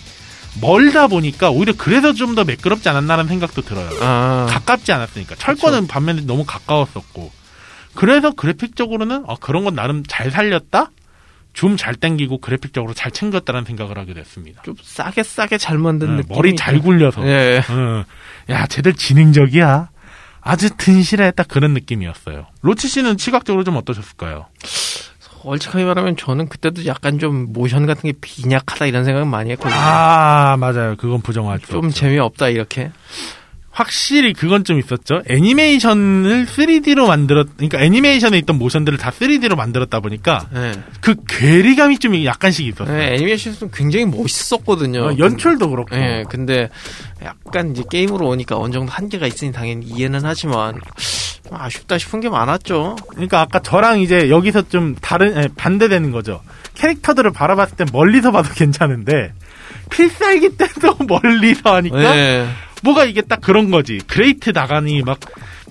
멀다 0.61 1.07
보니까 1.07 1.49
오히려 1.51 1.73
그래서 1.77 2.13
좀 2.13 2.35
더 2.35 2.43
매끄럽지 2.43 2.89
않았나라는 2.89 3.27
생각도 3.29 3.61
들어요. 3.63 3.89
아, 4.01 4.45
가깝지 4.49 4.91
않았으니까 4.91 5.35
철권은 5.35 5.87
반면에 5.87 6.21
너무 6.21 6.43
가까웠었고 6.45 7.31
그래서 7.95 8.31
그래픽적으로는 8.31 9.23
아, 9.27 9.35
그런 9.39 9.63
건 9.63 9.73
나름 9.75 10.03
잘 10.07 10.29
살렸다 10.31 10.91
줌잘 11.53 11.95
땡기고 11.95 12.39
그래픽적으로 12.39 12.93
잘 12.93 13.11
챙겼다는 13.11 13.65
생각을 13.65 13.97
하게 13.97 14.13
됐습니다 14.13 14.61
좀 14.63 14.75
싸게 14.81 15.23
싸게 15.23 15.57
잘 15.57 15.77
만든 15.77 16.15
네, 16.15 16.21
느낌. 16.21 16.35
머리 16.35 16.55
잘 16.55 16.79
굴려서 16.79 17.25
예. 17.27 17.61
어, 17.69 18.05
야 18.49 18.65
쟤들 18.67 18.93
지능적이야 18.93 19.89
아주 20.41 20.69
튼실해 20.77 21.31
딱 21.31 21.47
그런 21.47 21.73
느낌이었어요 21.73 22.45
로치 22.61 22.87
씨는 22.87 23.17
시각적으로 23.17 23.63
좀 23.63 23.75
어떠셨을까요? 23.77 24.45
얼직하게 25.43 25.85
말하면 25.85 26.17
저는 26.17 26.49
그때도 26.49 26.85
약간 26.85 27.17
좀 27.19 27.51
모션 27.53 27.85
같은 27.85 28.11
게 28.11 28.13
빈약하다 28.19 28.85
이런 28.87 29.05
생각을 29.05 29.25
많이 29.25 29.51
했거든요. 29.51 29.79
아 29.79 30.57
맞아요 30.59 30.95
그건 30.97 31.21
부정할 31.21 31.59
수좀 31.59 31.85
없죠. 31.85 31.97
재미없다 31.97 32.49
이렇게. 32.49 32.91
확실히 33.79 34.33
그건 34.33 34.65
좀 34.65 34.77
있었죠. 34.77 35.21
애니메이션을 35.29 36.47
3D로 36.47 37.07
만들었, 37.07 37.47
그러니까 37.55 37.79
애니메이션에 37.79 38.37
있던 38.39 38.57
모션들을 38.59 38.97
다 38.97 39.09
3D로 39.09 39.55
만들었다 39.55 40.01
보니까 40.01 40.49
예. 40.53 40.73
그 40.99 41.15
괴리감이 41.25 41.97
좀 41.99 42.21
약간씩 42.25 42.67
있었어요. 42.67 42.99
예, 42.99 43.13
애니메이션도 43.13 43.69
굉장히 43.69 44.05
멋있었거든요. 44.05 45.01
어, 45.05 45.17
연출도 45.17 45.69
그렇고. 45.69 45.95
예, 45.95 46.25
근데 46.29 46.67
약간 47.23 47.71
이제 47.71 47.83
게임으로 47.89 48.27
오니까 48.27 48.57
어느 48.57 48.73
정도 48.73 48.91
한계가 48.91 49.27
있으니 49.27 49.53
당연히 49.53 49.85
이해는 49.85 50.19
하지만 50.23 50.73
좀 51.47 51.57
아쉽다 51.57 51.97
싶은 51.97 52.19
게 52.19 52.27
많았죠. 52.27 52.97
그러니까 53.11 53.39
아까 53.39 53.59
저랑 53.59 54.01
이제 54.01 54.29
여기서 54.29 54.63
좀 54.67 54.95
다른 54.99 55.41
예, 55.41 55.47
반대되는 55.55 56.11
거죠. 56.11 56.41
캐릭터들을 56.75 57.31
바라봤을 57.31 57.77
때 57.77 57.85
멀리서 57.93 58.31
봐도 58.33 58.49
괜찮은데 58.55 59.31
필살기 59.89 60.57
때도 60.57 60.97
멀리서 61.07 61.75
하니까 61.75 62.17
예. 62.17 62.45
뭐가 62.83 63.05
이게 63.05 63.21
딱 63.21 63.41
그런 63.41 63.71
거지. 63.71 63.99
그레이트 64.07 64.51
나가니 64.51 65.01
막 65.03 65.19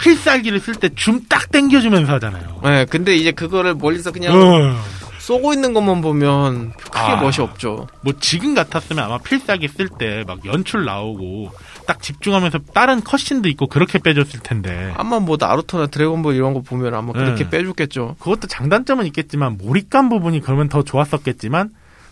필살기를 0.01 0.61
쓸 0.61 0.75
때 0.77 0.89
줌 0.95 1.27
딱 1.29 1.51
당겨주면서 1.51 2.13
하잖아요. 2.15 2.61
예, 2.67 2.87
근데 2.89 3.15
이제 3.17 3.33
그거를 3.33 3.75
멀리서 3.75 4.13
그냥 4.13 4.35
어. 4.35 4.77
쏘고 5.19 5.53
있는 5.53 5.75
것만 5.75 6.01
보면 6.01 6.73
크게 6.73 6.99
아. 6.99 7.17
멋이 7.21 7.35
없죠. 7.41 7.87
뭐 8.01 8.15
지금 8.19 8.55
같았으면 8.55 9.05
아마 9.05 9.19
필살기 9.19 9.69
쓸 9.69 9.89
때 9.99 10.25
막 10.27 10.45
연출 10.47 10.85
나오고 10.87 11.51
딱 11.87 12.01
집중하면서 12.03 12.61
다른 12.73 13.03
cutscene도 13.03 13.49
있고 13.51 13.67
그렇게 13.67 13.99
빼줬을 13.99 14.41
텐데 14.41 14.93
아마 14.97 15.19
뭐 15.21 15.37
나루토나 15.39 15.89
드래곤볼 15.89 16.35
이런 16.35 16.55
거 16.55 16.61
보면 16.63 16.95
아마 16.95 17.13
그렇게 17.13 17.45
네. 17.45 17.51
빼줬겠죠. 17.51 18.17
그것도 18.21 18.47
장단점은 18.47 19.05
있겠지만 19.07 19.59
몰입감 19.59 20.09
부분이 20.09 20.41
그러면 20.41 20.69
더 20.71 20.83
좋았었겠지만 20.83 21.71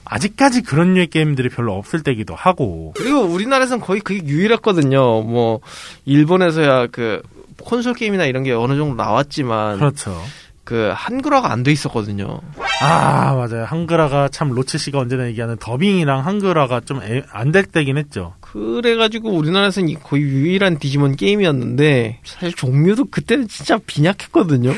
아직까지 0.08 0.62
그런 0.62 0.94
류의 0.94 1.08
게임들이 1.08 1.48
별로 1.50 1.74
없을 1.74 2.02
때기도 2.02 2.34
하고 2.34 2.94
그리고 2.96 3.20
우리나라에선 3.20 3.80
거의 3.80 4.00
그게 4.00 4.24
유일했거든요. 4.24 5.22
뭐 5.22 5.60
일본에서야 6.04 6.86
그 6.88 7.22
콘솔 7.62 7.94
게임이나 7.94 8.24
이런 8.26 8.42
게 8.44 8.52
어느 8.52 8.76
정도 8.76 8.94
나왔지만 8.94 9.78
그렇죠. 9.78 10.16
그 10.64 10.90
한글화가 10.94 11.52
안 11.52 11.62
돼 11.62 11.70
있었거든요. 11.72 12.40
아 12.82 13.34
맞아요 13.34 13.64
한글화가 13.64 14.28
참 14.28 14.50
로치 14.50 14.78
씨가 14.78 14.98
언제나 14.98 15.26
얘기하는 15.28 15.56
더빙이랑 15.58 16.26
한글화가 16.26 16.80
좀 16.80 17.00
안 17.32 17.52
될 17.52 17.64
때긴 17.66 17.96
했죠. 17.98 18.34
그래가지고 18.40 19.30
우리나라에서는 19.30 19.88
이 19.88 19.94
거의 19.94 20.22
유일한 20.22 20.78
디지몬 20.78 21.14
게임이었는데 21.16 22.20
사실 22.24 22.52
종류도 22.54 23.06
그때는 23.06 23.46
진짜 23.48 23.78
빈약했거든요. 23.86 24.72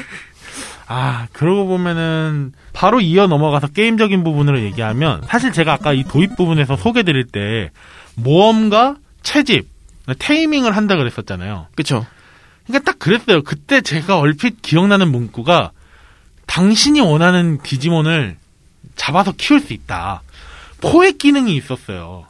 아, 0.91 1.27
그러고 1.33 1.67
보면은 1.67 2.53
바로 2.73 3.01
이어 3.01 3.27
넘어가서 3.27 3.69
게임적인 3.69 4.25
부분으로 4.25 4.61
얘기하면 4.63 5.23
사실 5.27 5.53
제가 5.53 5.75
아까 5.75 5.93
이 5.93 6.03
도입 6.03 6.35
부분에서 6.37 6.77
소개 6.77 7.03
드릴 7.03 7.27
때 7.27 7.71
모험과 8.15 8.97
채집, 9.23 9.69
테이밍을 10.19 10.75
한다 10.75 10.97
그랬었잖아요. 10.97 11.67
그쵸? 11.77 12.07
그러니까 12.67 12.91
딱 12.91 12.99
그랬어요. 12.99 13.43
그때 13.43 13.83
제가 13.83 14.19
얼핏 14.19 14.63
기억나는 14.63 15.11
문구가 15.11 15.73
당신이 16.47 17.03
원하는 17.03 17.59
디지몬을 17.63 18.39
잡아서 18.97 19.33
키울 19.37 19.61
수 19.61 19.75
있다. 19.75 20.23
포획 20.81 21.19
기능이 21.19 21.55
있었어요. 21.55 22.25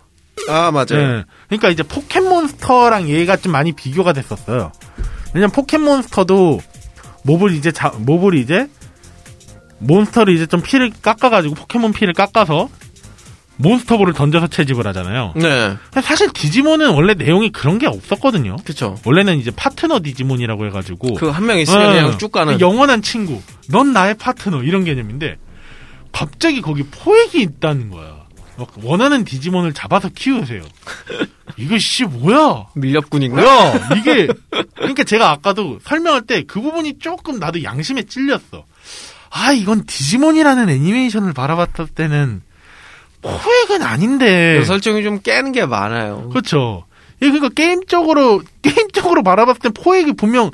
아 0.49 0.73
네. 0.87 1.25
그러니까 1.49 1.69
이제 1.69 1.83
포켓몬스터랑 1.83 3.09
얘가 3.09 3.37
좀 3.37 3.53
많이 3.53 3.73
비교가 3.73 4.13
됐었어요. 4.13 4.73
왜냐면 5.35 5.53
포켓몬스터도 5.53 6.61
mob을 7.29 7.53
이제 7.55 7.71
자, 7.73 7.93
mob을 7.99 8.35
이제 8.35 8.69
몬스터를 9.81 10.35
이제 10.35 10.47
좀 10.47 10.63
피를 10.63 10.91
깎아가지고 11.03 11.55
포켓몬 11.55 11.93
피를 11.93 12.15
깎아서 12.15 12.69
몬스터볼을 13.61 14.13
던져서 14.15 14.47
채집을 14.47 14.87
하잖아요. 14.87 15.35
네. 15.37 15.77
사실 16.01 16.31
디지몬은 16.33 16.91
원래 16.91 17.15
내용이 17.15 17.51
그런 17.51 17.79
게 17.79 17.87
없었거든요. 17.87 18.57
그쵸. 18.65 18.97
원래는 19.05 19.39
이제 19.39 19.51
파트너 19.51 20.01
디지몬이라고 20.03 20.67
해가지고 20.67 21.15
그 21.15 21.31
한 21.31 21.45
명 21.47 21.59
있으면 21.59 21.87
어, 21.87 21.93
그냥 21.93 22.19
쭉 22.19 22.31
가는. 22.33 22.61
영원한 22.61 23.03
친구, 23.03 23.41
넌 23.69 23.93
나의 23.93 24.15
파트너 24.15 24.63
이런 24.63 24.85
개념인데 24.85 25.37
갑자기 26.13 26.61
거기 26.63 26.85
포획이 26.85 27.41
있다는 27.43 27.91
거야. 27.91 28.18
막 28.59 28.69
원하는 28.83 29.25
디지몬을 29.25 29.73
잡아서 29.73 30.09
키우세요. 30.09 30.63
이거 31.57 31.79
씨 31.79 32.05
뭐야? 32.05 32.67
밀렵군인가? 32.75 33.41
뭐야? 33.41 33.89
이게 33.97 34.29
그러니까 34.77 35.05
제가 35.05 35.31
아까도 35.31 35.79
설명할 35.85 36.23
때 36.23 36.43
그 36.43 36.61
부분이 36.61 36.99
조금 36.99 37.39
나도 37.39 37.63
양심에 37.63 38.03
찔렸어. 38.03 38.65
아 39.31 39.53
이건 39.53 39.85
디지몬이라는 39.87 40.69
애니메이션을 40.69 41.33
바라봤을 41.35 41.89
때는 41.95 42.43
포획은 43.23 43.83
아닌데. 43.83 44.59
그 44.61 44.65
설정이 44.65 45.03
좀 45.03 45.21
깨는 45.21 45.53
게 45.53 45.67
많아요. 45.67 46.29
그렇죠. 46.31 46.85
이게 47.21 47.33
그러니까 47.33 47.49
게임적으로 47.55 48.43
게임적으로 48.63 49.23
바라봤을 49.23 49.61
때 49.61 49.69
포획이 49.71 50.13
분명 50.15 50.51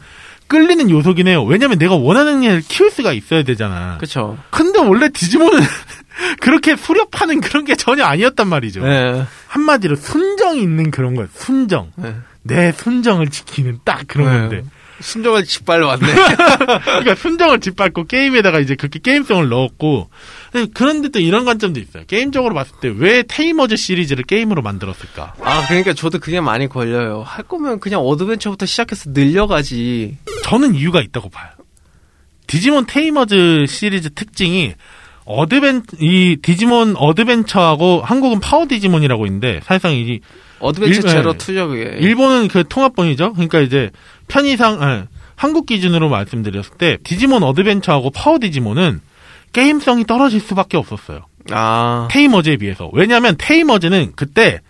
끌리는 0.46 0.90
요소긴 0.90 1.28
해요. 1.28 1.44
왜냐면 1.44 1.78
내가 1.78 1.94
원하는 1.96 2.42
애를 2.44 2.62
키울 2.62 2.90
수가 2.90 3.12
있어야 3.12 3.42
되잖아. 3.42 3.98
그쵸. 3.98 4.38
근데 4.50 4.78
원래 4.78 5.08
디지몬은 5.08 5.60
그렇게 6.40 6.76
수렵하는 6.76 7.40
그런 7.40 7.64
게 7.64 7.74
전혀 7.74 8.04
아니었단 8.04 8.48
말이죠. 8.48 8.84
네. 8.84 9.24
한마디로 9.48 9.96
순정이 9.96 10.60
있는 10.62 10.90
그런 10.90 11.14
거예요. 11.14 11.28
순정. 11.34 11.92
네. 11.96 12.14
내 12.42 12.72
순정을 12.72 13.30
지키는 13.30 13.80
딱 13.84 14.04
그런 14.06 14.26
네. 14.30 14.38
건데. 14.40 14.64
순정을 15.00 15.44
짓밟았네. 15.44 16.06
그러니까 16.84 17.14
순정을 17.16 17.60
짓밟고 17.60 18.04
게임에다가 18.06 18.60
이제 18.60 18.74
그렇게 18.76 18.98
게임성을 19.00 19.48
넣었고 19.48 20.08
그런데 20.72 21.08
또 21.08 21.18
이런 21.20 21.44
관점도 21.44 21.80
있어요. 21.80 22.04
게임적으로 22.06 22.54
봤을 22.54 22.72
때 22.80 22.88
왜 22.88 23.22
테이머즈 23.26 23.76
시리즈를 23.76 24.24
게임으로 24.24 24.62
만들었을까? 24.62 25.34
아, 25.42 25.66
그러니까 25.66 25.94
저도 25.94 26.18
그게 26.20 26.40
많이 26.40 26.68
걸려요. 26.68 27.22
할 27.26 27.44
거면 27.44 27.80
그냥 27.80 28.00
어드벤처부터 28.00 28.66
시작해서 28.66 29.10
늘려가지. 29.10 30.16
저는 30.44 30.74
이유가 30.76 31.00
있다고 31.00 31.28
봐요. 31.30 31.50
디지몬 32.46 32.86
테이머즈 32.86 33.66
시리즈 33.68 34.10
특징이 34.14 34.74
어드벤 35.26 35.82
이 36.00 36.36
디지몬 36.42 36.94
어드벤처하고 36.96 38.02
한국은 38.04 38.40
파워 38.40 38.66
디지몬이라고 38.68 39.26
있는데 39.26 39.60
사실상 39.64 39.92
이 39.94 40.20
어드벤처 40.60 41.00
일- 41.00 41.06
제로 41.08 41.32
네. 41.32 41.38
two죠, 41.38 41.68
그게. 41.68 41.96
일본은 41.98 42.48
그 42.48 42.64
통합본이죠. 42.68 43.32
그러니까 43.32 43.60
이제 43.60 43.90
편의상 44.28 44.82
아니, 44.82 45.02
한국 45.36 45.66
기준으로 45.66 46.08
말씀드렸을 46.08 46.76
때 46.78 46.98
디지몬 47.04 47.42
어드벤처하고 47.42 48.10
파워 48.10 48.38
디지몬은 48.38 49.00
게임성이 49.52 50.04
떨어질 50.04 50.40
수밖에 50.40 50.76
없었어요. 50.76 51.26
아. 51.50 52.08
테이머즈에 52.10 52.56
비해서. 52.56 52.90
왜냐하면 52.92 53.34
테이머즈는 53.38 54.12
그때 54.16 54.60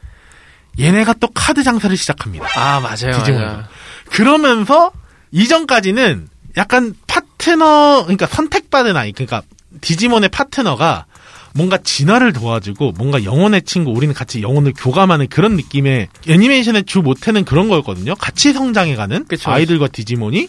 얘네가 0.78 1.14
또 1.20 1.28
카드 1.32 1.62
장사를 1.62 1.96
시작합니다. 1.96 2.46
아, 2.56 2.80
맞아요. 2.80 3.16
디지몬. 3.18 3.40
맞아요. 3.42 3.64
그러면서 4.10 4.90
이전까지는 5.30 6.28
약간 6.56 6.94
파트너, 7.06 8.02
그러니까 8.04 8.26
선택받은 8.26 8.96
아이, 8.96 9.12
그러니까 9.12 9.42
디지몬의 9.80 10.28
파트너가 10.30 11.06
뭔가 11.54 11.78
진화를 11.78 12.32
도와주고 12.32 12.92
뭔가 12.92 13.22
영혼의 13.22 13.62
친구, 13.62 13.92
우리는 13.92 14.12
같이 14.12 14.42
영혼을 14.42 14.72
교감하는 14.76 15.28
그런 15.28 15.54
느낌의 15.54 16.08
애니메이션의 16.28 16.84
주 16.84 17.00
모태는 17.00 17.44
그런 17.44 17.68
거였거든요. 17.68 18.16
같이 18.16 18.52
성장해가는 18.52 19.26
그쵸. 19.28 19.50
아이들과 19.50 19.86
디지몬이 19.88 20.48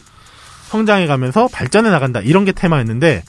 성장해가면서 0.69 1.47
발전해 1.51 1.91
나간다 1.91 2.21
이런 2.21 2.43
게 2.43 2.51
테마였는데 2.51 3.23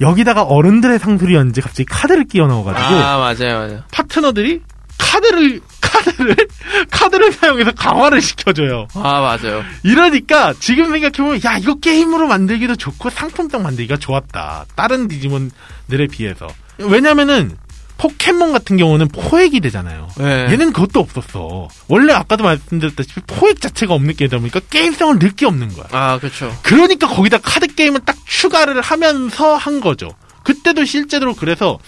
여기다가 0.00 0.42
어른들의 0.42 0.98
상술이었는지 0.98 1.60
갑자기 1.60 1.84
카드를 1.84 2.24
끼워 2.24 2.46
넣어가지고 2.46 2.86
아, 2.86 3.18
맞아요, 3.18 3.58
맞아요. 3.58 3.82
파트너들이 3.92 4.62
카드를 4.98 5.60
카드를 5.80 6.36
카드를 6.90 7.32
사용해서 7.32 7.72
강화를 7.72 8.20
시켜줘요. 8.20 8.88
아, 8.94 9.20
맞아요. 9.20 9.64
이러니까 9.82 10.54
지금 10.58 10.90
생각해보면 10.90 11.40
야 11.44 11.56
이거 11.58 11.76
게임으로 11.76 12.26
만들기도 12.28 12.76
좋고 12.76 13.10
상품성 13.10 13.62
만들기가 13.62 13.96
좋았다. 13.96 14.66
다른 14.74 15.08
디지몬들에 15.08 16.06
비해서. 16.10 16.48
왜냐면은 16.78 17.56
포켓몬 17.96 18.52
같은 18.52 18.76
경우는 18.76 19.08
포획이 19.08 19.58
되잖아요. 19.60 20.08
네. 20.18 20.46
얘는 20.52 20.72
그것도 20.72 21.00
없었어. 21.00 21.68
원래 21.88 22.12
아까도 22.12 22.44
말씀드렸다시피 22.44 23.22
포획 23.26 23.60
자체가 23.60 23.92
없는 23.94 24.14
게임이다 24.14 24.38
보니까 24.38 24.60
게임성을 24.70 25.18
늘 25.18 25.32
게 25.34 25.46
없는 25.46 25.72
거야. 25.74 25.86
아, 25.90 26.18
그쵸. 26.20 26.56
그러니까 26.62 27.08
거기다 27.08 27.38
카드 27.38 27.66
게임을 27.66 28.00
딱 28.04 28.16
추가를 28.24 28.80
하면서 28.82 29.56
한 29.56 29.80
거죠. 29.80 30.10
그때도 30.44 30.84
실제로 30.84 31.34
그래서 31.34 31.78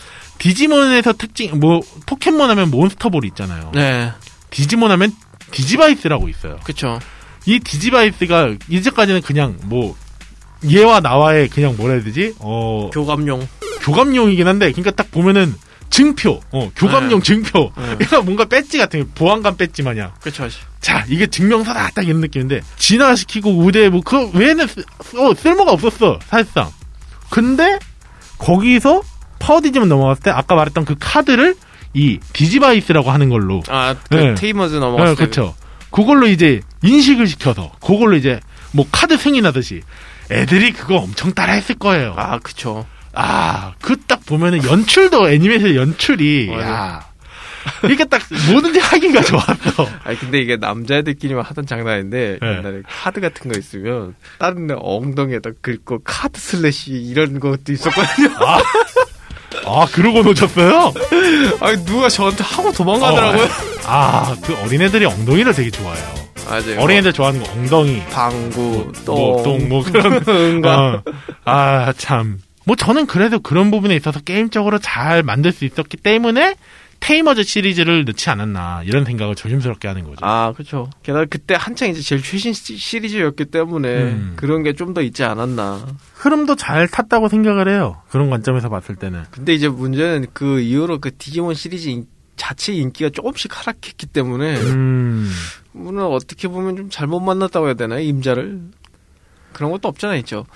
디지몬에서 0.40 1.12
특징 1.12 1.60
뭐 1.60 1.82
포켓몬 2.06 2.50
하면 2.50 2.70
몬스터볼 2.70 3.24
있잖아요. 3.26 3.70
네. 3.74 4.10
디지몬 4.50 4.90
하면 4.90 5.12
디지바이스라고 5.50 6.28
있어요. 6.30 6.58
그쵸. 6.64 6.98
이 7.46 7.60
디지바이스가 7.60 8.56
이제까지는 8.68 9.20
그냥 9.20 9.58
뭐 9.64 9.94
얘와 10.68 11.00
나와의 11.00 11.48
그냥 11.48 11.76
뭐라 11.76 11.94
해야 11.94 12.02
되지? 12.02 12.34
어 12.38 12.90
교감용. 12.92 13.46
교감용이긴 13.82 14.48
한데 14.48 14.72
그러니까 14.72 14.90
딱 14.92 15.10
보면은 15.10 15.54
증표, 15.90 16.40
어 16.52 16.70
교감용 16.74 17.20
증표. 17.20 17.72
네. 17.76 17.82
그러니까 18.00 18.22
뭔가 18.22 18.44
배지 18.46 18.78
같은 18.78 19.00
거, 19.00 19.10
보안관 19.14 19.58
배지 19.58 19.82
마냥. 19.82 20.12
그쵸. 20.22 20.48
자 20.80 21.04
이게 21.08 21.26
증명서다 21.26 21.90
딱 21.90 22.08
이런 22.08 22.22
느낌인데 22.22 22.62
진화시키고 22.76 23.58
우대 23.58 23.90
뭐그 23.90 24.30
외에는 24.32 24.66
쓰, 24.66 24.84
어, 25.18 25.34
쓸모가 25.34 25.72
없었어 25.72 26.18
사실상. 26.26 26.70
근데 27.28 27.78
거기서 28.38 29.02
파워 29.40 29.60
디지몬 29.60 29.88
넘어갔을 29.88 30.22
때 30.22 30.30
아까 30.30 30.54
말했던 30.54 30.84
그 30.84 30.94
카드를 31.00 31.56
이 31.94 32.20
디지바이스라고 32.32 33.10
하는 33.10 33.28
걸로 33.30 33.60
아, 33.68 33.96
그 34.08 34.14
네. 34.14 34.34
테이머즈 34.36 34.74
네, 34.74 34.80
넘어갔을 34.80 35.16
때. 35.16 35.24
그렇죠. 35.24 35.56
그걸로 35.90 36.28
이제 36.28 36.60
인식을 36.84 37.26
시켜서 37.26 37.72
그걸로 37.84 38.14
이제 38.16 38.38
뭐 38.72 38.86
카드 38.92 39.16
승인하듯이 39.16 39.82
애들이 40.30 40.72
그거 40.72 40.96
엄청 40.98 41.32
따라했을 41.32 41.74
거예요. 41.78 42.14
아, 42.16 42.38
그쵸. 42.38 42.86
아, 43.12 43.72
그 43.82 43.96
딱 44.06 44.24
보면은 44.24 44.62
연출도 44.62 45.28
애니메이션 45.30 45.74
연출이 45.74 46.46
맞아요. 46.48 46.62
야. 46.72 47.10
이게 47.90 48.04
딱 48.04 48.22
뭐든지 48.50 48.78
하기가 48.78 49.22
좋았어. 49.22 49.88
아니, 50.04 50.18
근데 50.18 50.38
이게 50.40 50.56
남자애들끼리만 50.56 51.44
하던 51.44 51.66
장난인데, 51.66 52.38
네. 52.40 52.48
옛날에 52.58 52.80
카드 52.88 53.20
같은 53.20 53.52
거 53.52 53.58
있으면, 53.58 54.14
다른 54.38 54.70
애 54.70 54.74
엉덩이에다 54.78 55.50
긁고, 55.60 56.00
카드 56.04 56.40
slash 56.40 56.92
이런 56.92 57.38
것도 57.38 57.72
있었거든요. 57.72 58.30
아, 58.46 58.62
그러고 59.92 60.22
노셨어요? 60.22 60.92
아니, 61.60 61.84
누가 61.84 62.08
저한테 62.08 62.42
하고 62.44 62.72
도망가더라고요. 62.72 63.48
아, 63.86 64.36
그 64.42 64.56
어린애들이 64.62 65.04
엉덩이를 65.04 65.54
되게 65.54 65.70
좋아해요. 65.70 66.20
맞아요. 66.48 66.80
어린애들 66.80 67.12
좋아하는 67.12 67.42
거 67.42 67.52
엉덩이. 67.52 68.02
방구, 68.10 68.92
똥, 69.04 69.16
뭐, 69.16 69.42
똥, 69.42 69.68
뭐 69.68 69.84
그런. 69.84 70.22
뭔가. 70.26 70.94
어. 70.94 71.02
아, 71.44 71.92
참. 71.96 72.38
뭐 72.64 72.76
저는 72.76 73.06
그래도 73.06 73.40
그런 73.40 73.70
부분에 73.70 73.96
있어서 73.96 74.20
게임적으로 74.20 74.78
잘 74.78 75.22
만들 75.22 75.52
수 75.52 75.64
있었기 75.64 75.96
때문에 75.96 76.56
테이머즈 77.00 77.42
시리즈를 77.42 78.04
넣지 78.04 78.28
않았나 78.30 78.82
이런 78.84 79.04
생각을 79.04 79.34
조심스럽게 79.34 79.88
하는 79.88 80.04
거죠. 80.04 80.18
아, 80.24 80.52
그렇죠. 80.52 80.90
게다가 81.02 81.24
그때 81.28 81.54
한창 81.58 81.88
이제 81.88 82.00
제일 82.02 82.22
최신 82.22 82.52
시- 82.52 82.76
시리즈였기 82.76 83.46
때문에 83.46 83.88
음. 84.02 84.32
그런 84.36 84.62
게 84.62 84.72
좀 84.74 84.92
더 84.94 85.00
있지 85.02 85.24
않았나. 85.24 85.86
흐름도 86.14 86.56
잘 86.56 86.86
탔다고 86.88 87.28
생각을 87.28 87.68
해요. 87.68 88.02
그런 88.10 88.28
관점에서 88.30 88.68
봤을 88.68 88.96
때는. 88.96 89.24
근데 89.30 89.54
이제 89.54 89.68
문제는 89.68 90.26
그 90.32 90.60
이후로 90.60 91.00
그 91.00 91.16
디지몬 91.16 91.54
시리즈 91.54 91.88
인- 91.88 92.06
자체 92.36 92.72
인기가 92.72 93.10
조금씩 93.10 93.56
하락했기 93.58 94.06
때문에 94.06 94.56
음. 94.60 95.30
물론 95.72 96.12
어떻게 96.12 96.48
보면 96.48 96.76
좀 96.76 96.90
잘못 96.90 97.20
만났다고 97.20 97.66
해야 97.66 97.74
되나요 97.74 98.00
임자를 98.00 98.60
그런 99.52 99.70
것도 99.72 99.88
없잖아 99.88 100.16
있죠. 100.16 100.46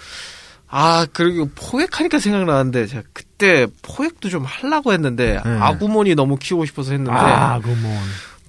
아 0.68 1.06
그리고 1.12 1.48
포획하니까 1.54 2.18
생각나는데 2.18 2.86
제가 2.86 3.02
그때 3.12 3.66
포획도 3.82 4.28
좀 4.28 4.44
하려고 4.44 4.92
했는데 4.92 5.40
네. 5.44 5.58
아구몬이 5.60 6.14
너무 6.14 6.36
키우고 6.36 6.64
싶어서 6.66 6.92
했는데 6.92 7.12
아, 7.12 7.60
그 7.60 7.68
뭐. 7.68 7.92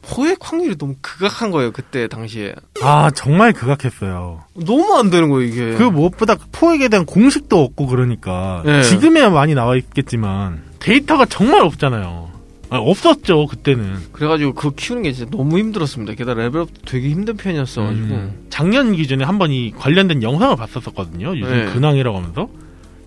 포획 0.08 0.38
확률이 0.42 0.78
너무 0.78 0.96
극악한 1.02 1.50
거예요 1.50 1.72
그때 1.72 2.08
당시에 2.08 2.54
아, 2.84 3.10
정말 3.16 3.54
극악했어요. 3.54 4.44
너무 4.54 4.96
안 4.98 5.10
되는 5.10 5.30
거예요 5.30 5.48
이게. 5.48 5.74
그 5.78 5.84
무엇보다 5.84 6.36
포획에 6.52 6.90
대한 6.90 7.06
공식도 7.06 7.60
없고 7.64 7.88
그러니까 7.88 8.62
네. 8.66 8.84
지금에야 8.84 9.30
많이 9.30 9.56
나와 9.56 9.76
있겠지만 9.76 10.62
데이터가 10.80 11.26
정말 11.26 11.62
없잖아요. 11.62 12.30
아, 12.76 12.80
없었죠 12.80 13.48
그때는. 13.48 13.98
그래가지고 14.12 14.54
그거 14.54 14.74
키우는 14.76 15.04
게 15.04 15.12
진짜 15.12 15.30
너무 15.36 15.58
힘들었습니다. 15.60 16.14
게다가 16.14 16.42
레벨업도 16.44 16.82
되게 16.86 17.10
힘든 17.10 17.36
편이었어가지고. 17.38 18.08
음, 18.08 18.46
작년 18.50 18.96
기준에 18.96 19.24
한 19.24 19.38
번 19.38 19.52
이 19.52 19.72
관련된 19.72 20.24
영상을 20.24 20.56
봤었거든요. 20.56 21.38
요즘 21.38 21.52
네. 21.52 21.66
근황이라고 21.74 22.18
하면서 22.18 22.50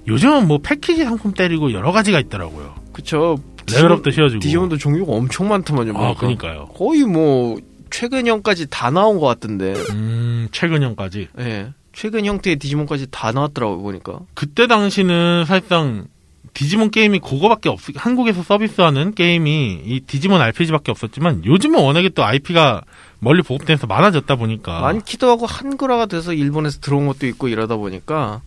요즘은 0.07 0.47
뭐 0.49 0.59
패키지 0.63 1.05
상품 1.05 1.33
때리고 1.35 1.73
여러 1.73 1.93
가지가 1.93 2.21
있더라고요. 2.21 2.75
그쵸. 2.93 3.37
레벨업도 3.71 4.11
씌워주고. 4.11 4.41
디지몬도 4.41 4.79
종류가 4.79 5.13
엄청 5.13 5.49
많더만요. 5.49 5.93
아. 5.97 6.15
그니까요. 6.15 6.67
거의 6.75 7.03
뭐 7.05 7.59
최근형까지 7.91 8.69
다 8.71 8.91
나온 8.91 9.19
것 9.19 9.27
같던데. 9.27 9.75
음, 9.91 10.49
최근형까지. 10.53 11.29
예. 11.41 11.73
최근 11.93 12.25
형태의 12.25 12.57
디지몬까지 12.57 13.09
다 13.11 13.33
나왔더라고요 13.33 13.83
보니까. 13.83 14.21
그때 14.35 14.67
당시는 14.67 15.45
사실상 15.47 16.07
디지몬 16.55 16.91
게임이 16.91 17.21
그거밖에 17.21 17.69
없, 17.69 17.81
한국에서 17.97 18.43
서비스하는 18.43 19.15
게임이 19.15 19.83
이 19.85 20.01
디지몬 20.01 20.41
RPG밖에 20.41 20.91
없었지만 20.91 21.45
요즘은 21.45 21.81
워낙에 21.81 22.11
또 22.11 22.25
IP가 22.25 22.83
멀리 23.21 23.43
보급돼서 23.43 23.87
많아졌다 23.87 24.35
보니까. 24.37 24.81
많기도 24.81 25.29
하고 25.31 25.47
한글화가 25.47 26.07
돼서 26.07 26.33
일본에서 26.33 26.81
들어온 26.81 27.07
것도 27.07 27.27
있고 27.27 27.49
이러다 27.49 27.77
보니까 27.77 28.43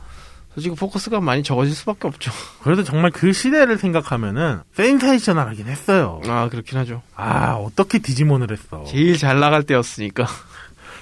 솔직히 0.54 0.76
포커스가 0.76 1.22
많이 1.22 1.44
적어질 1.44 1.74
수밖에 1.74 2.08
없죠. 2.08 2.32
그래도 2.62 2.84
정말 2.84 3.12
그 3.12 3.32
시대를 3.32 3.78
생각하면은 3.78 4.60
센세이셔널하긴 4.74 5.68
했어요. 5.68 6.22
아 6.28 6.50
그렇긴 6.50 6.78
하죠. 6.80 7.02
아, 7.16 7.54
어떻게 7.54 8.00
디지몬을 8.00 8.52
했어. 8.52 8.84
제일 8.86 9.18
잘 9.18 9.40
나갈 9.40 9.64
때였으니까. 9.64 10.28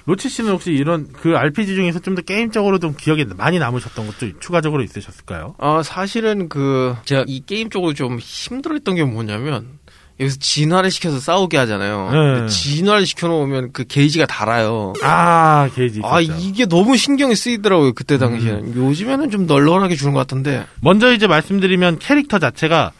로치 0.05 0.29
씨는 0.29 0.51
혹시 0.51 0.71
이런 0.71 1.07
그 1.13 1.35
RPG 1.37 1.75
중에서 1.75 1.99
좀 1.99 2.15
더 2.15 2.21
게임적으로 2.21 2.79
좀 2.79 2.95
기억에 2.97 3.25
많이 3.37 3.59
남으셨던 3.59 4.07
것도 4.07 4.39
추가적으로 4.39 4.81
있으셨을까요? 4.83 5.55
아 5.59 5.81
사실은 5.83 6.49
그 6.49 6.95
제가 7.05 7.23
이 7.27 7.43
게임 7.45 7.69
쪽으로 7.69 7.93
좀 7.93 8.17
힘들었던 8.19 8.95
게 8.95 9.03
뭐냐면 9.03 9.79
여기서 10.19 10.37
진화를 10.39 10.91
시켜서 10.91 11.19
싸우게 11.19 11.55
하잖아요. 11.59 12.41
네. 12.41 12.47
진화를 12.47 13.05
시켜놓으면 13.05 13.71
그 13.71 13.85
게이지가 13.85 14.25
달아요. 14.25 14.93
아, 15.01 15.69
게이지. 15.73 16.01
아. 16.03 16.19
이게 16.19 16.65
너무 16.65 16.97
신경이 16.97 17.35
쓰이더라고요 17.35 17.93
그때 17.93 18.17
당시에는. 18.17 18.75
요즘에는 18.75 19.29
좀 19.31 19.45
널널하게 19.47 19.95
주는 19.95 20.11
것 20.13 20.19
같은데. 20.19 20.65
먼저 20.81 21.13
이제 21.13 21.25
말씀드리면 21.25 21.99
캐릭터 21.99 22.37
자체가 22.37 22.91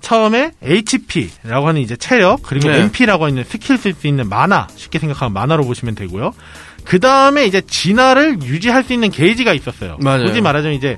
처음에 0.00 0.52
HP라고 0.62 1.68
하는 1.68 1.80
이제 1.80 1.96
체력 1.96 2.42
그리고 2.42 2.68
네. 2.68 2.80
MP라고 2.80 3.26
하는 3.26 3.44
스킬 3.44 3.78
쓸 3.78 3.94
수 3.94 4.06
있는 4.06 4.28
mana 4.28 4.66
쉽게 4.74 4.98
생각하면 4.98 5.32
mana로 5.32 5.64
보시면 5.64 5.94
되고요. 5.94 6.32
그 6.84 7.00
다음에 7.00 7.46
이제 7.46 7.60
진화를 7.60 8.42
유지할 8.42 8.84
수 8.84 8.92
있는 8.92 9.10
게이지가 9.10 9.52
있었어요. 9.52 9.98
맞아요. 10.00 10.24
굳이 10.24 10.40
말하자면 10.40 10.76
이제 10.76 10.96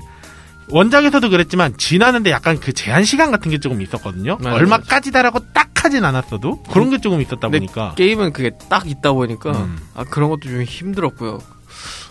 원작에서도 0.69 1.29
그랬지만 1.29 1.75
진화하는데 1.77 2.31
약간 2.31 2.59
그 2.59 2.71
제한 2.73 3.03
시간 3.03 3.31
같은 3.31 3.51
게 3.51 3.59
조금 3.59 3.81
있었거든요. 3.81 4.37
맞아요, 4.41 4.55
얼마까지다라고 4.55 5.51
딱 5.53 5.69
하진 5.83 6.05
않았어도 6.05 6.63
그런 6.63 6.89
게 6.91 6.99
조금 6.99 7.21
있었다 7.21 7.49
보니까 7.49 7.95
게임은 7.95 8.33
그게 8.33 8.51
딱 8.69 8.87
있다 8.87 9.13
보니까 9.13 9.51
음. 9.51 9.77
아 9.95 10.03
그런 10.03 10.29
것도 10.29 10.41
좀 10.43 10.61
힘들었고요. 10.61 11.39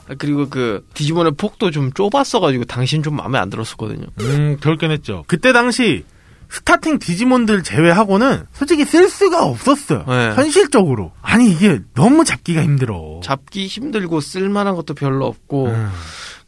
아, 0.09 0.15
그리고 0.19 0.49
그 0.49 0.85
디지몬의 0.95 1.33
폭도 1.37 1.71
좀 1.71 1.93
좁았어가지고 1.93 2.65
당신 2.65 3.03
좀 3.03 3.17
마음에 3.17 3.39
안 3.39 3.49
들었었거든요. 3.49 4.07
음, 4.21 4.57
그렇긴 4.61 4.91
했죠. 4.91 5.25
그때 5.29 5.53
당시 5.53 6.05
스타팅 6.51 6.99
디지몬들 6.99 7.63
제외하고는 7.63 8.47
솔직히 8.53 8.85
쓸 8.85 9.09
수가 9.09 9.45
없었어요. 9.45 10.05
네. 10.09 10.33
현실적으로. 10.35 11.13
아니, 11.23 11.51
이게 11.51 11.81
너무 11.95 12.25
잡기가 12.25 12.63
힘들어. 12.63 13.21
잡기 13.23 13.67
힘들고 13.67 14.21
쓸만한 14.21 14.75
것도 14.75 14.95
별로 14.95 15.27
없고 15.27 15.69
음. 15.69 15.91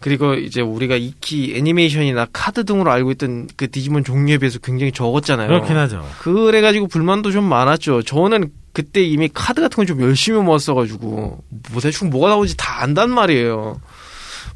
그리고 0.00 0.34
이제 0.34 0.60
우리가 0.60 0.96
익히 0.96 1.54
애니메이션이나 1.56 2.26
카드 2.32 2.64
등으로 2.64 2.90
알고 2.90 3.12
있던 3.12 3.48
그 3.56 3.70
디지몬 3.70 4.02
종류에 4.02 4.38
비해서 4.38 4.58
굉장히 4.58 4.90
적었잖아요. 4.90 5.46
그렇긴 5.46 5.76
하죠. 5.76 6.04
그래가지고 6.18 6.88
불만도 6.88 7.30
좀 7.30 7.44
많았죠. 7.44 8.02
저는 8.02 8.50
그때 8.72 9.02
이미 9.02 9.30
카드 9.32 9.60
같은 9.60 9.76
걸좀 9.76 10.00
열심히 10.02 10.40
모았어가지고 10.40 11.44
뭐 11.70 11.80
대충 11.80 12.10
뭐가 12.10 12.30
나오는지 12.30 12.56
다 12.56 12.82
안단 12.82 13.10
말이에요. 13.10 13.80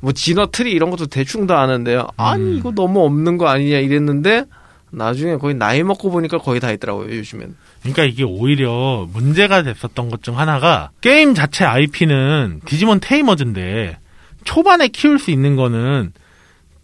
뭐 0.01 0.13
진화 0.13 0.47
트리 0.47 0.73
이런 0.73 0.91
것도 0.91 1.07
대충 1.07 1.47
다 1.47 1.61
아는데요. 1.61 2.09
아니 2.17 2.43
음. 2.43 2.57
이거 2.57 2.73
너무 2.73 3.05
없는 3.05 3.39
거 3.39 3.47
아니냐 3.47 3.79
이랬는데 3.79 4.45
나중에 4.91 5.37
거의 5.37 5.55
나이 5.55 5.83
먹고 5.83 6.11
보니까 6.11 6.39
거의 6.39 6.61
다 6.61 6.71
있더라고요 6.73 7.15
요즘엔. 7.17 7.57
그러니까 7.83 8.05
이게 8.05 8.23
오히려 8.25 9.07
문제가 9.13 9.63
됐었던 9.63 10.09
것 10.11 10.23
중 10.23 10.39
하나가 10.39 10.91
게임 11.01 11.35
자체 11.35 11.65
IP는 11.65 12.61
디지몬 12.65 13.01
테이머즈인데 13.01 13.99
초반에 14.45 14.89
키울 14.89 15.19
수 15.19 15.31
있는 15.31 15.57
거는 15.57 16.13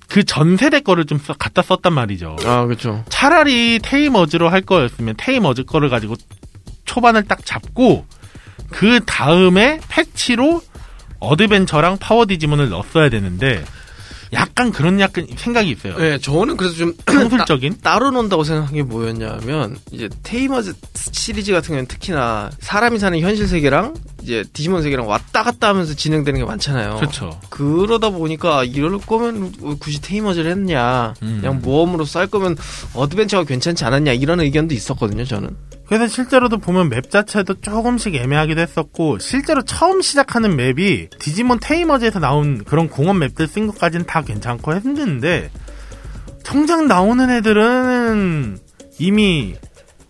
그 0.08 0.24
전 0.24 0.56
세대 0.58 0.80
거를 0.80 1.06
좀 1.06 1.18
써- 1.18 1.32
갖다 1.32 1.62
썼단 1.62 1.92
말이죠. 1.94 2.36
아 2.44 2.66
그렇죠. 2.66 3.02
차라리 3.08 3.78
테이머즈로 3.82 4.48
할 4.50 4.60
거였으면 4.60 5.14
테이머즈 5.16 5.64
거를 5.64 5.88
가지고 5.88 6.16
초반을 6.84 7.22
딱 7.24 7.46
잡고 7.46 8.04
그 8.70 9.00
다음에 9.06 9.80
패치로 9.88 10.60
어드벤처랑 11.18 11.98
파워 11.98 12.26
디지몬을 12.26 12.68
넣었어야 12.68 13.08
되는데 13.08 13.64
약간 14.32 14.72
그런 14.72 14.98
약간 15.00 15.26
생각이 15.36 15.70
있어요. 15.70 15.96
네, 15.98 16.18
저는 16.18 16.56
그래서 16.56 16.74
좀 16.74 16.94
상술적인. 17.06 17.76
따, 17.82 17.98
로 17.98 18.10
논다고 18.10 18.44
생각한 18.44 18.74
게 18.74 18.82
뭐였냐면 18.82 19.76
이제 19.90 20.08
테이머즈 20.22 20.74
시리즈 20.94 21.52
같은 21.52 21.68
경우는 21.68 21.86
특히나 21.86 22.50
사람이 22.60 22.98
사는 22.98 23.18
현실 23.20 23.46
세계랑 23.46 23.94
이제 24.22 24.44
디지몬 24.52 24.82
세계랑 24.82 25.08
왔다 25.08 25.42
갔다 25.42 25.68
하면서 25.68 25.94
진행되는 25.94 26.40
게 26.40 26.46
많잖아요. 26.46 26.96
그렇죠. 26.96 27.38
그러다 27.50 28.10
보니까 28.10 28.64
이럴 28.64 28.98
거면 28.98 29.52
왜 29.60 29.74
굳이 29.78 30.00
테이머즈를 30.00 30.50
했냐. 30.50 31.14
음. 31.22 31.38
그냥 31.40 31.60
모험으로 31.60 32.04
갈 32.04 32.26
거면 32.28 32.56
어드벤처가 32.94 33.44
괜찮지 33.44 33.84
않았냐. 33.84 34.12
이런 34.12 34.40
의견도 34.40 34.74
있었거든요, 34.74 35.24
저는. 35.24 35.56
그래서 35.86 36.06
실제로도 36.06 36.58
보면 36.58 36.88
map 36.88 37.10
자체도 37.10 37.60
조금씩 37.60 38.14
애매하기도 38.14 38.60
했었고 38.60 39.18
실제로 39.18 39.62
처음 39.62 40.00
시작하는 40.00 40.56
map이 40.56 41.08
디지몬 41.18 41.58
테이머즈에서 41.60 42.18
나온 42.18 42.64
그런 42.64 42.88
공원 42.88 43.18
map들 43.18 43.46
쓴 43.46 43.66
것까지는 43.66 44.06
다 44.06 44.22
괜찮고 44.22 44.74
했는데 44.74 45.50
정작 46.44 46.86
나오는 46.86 47.28
애들은 47.28 48.58
이미 48.98 49.54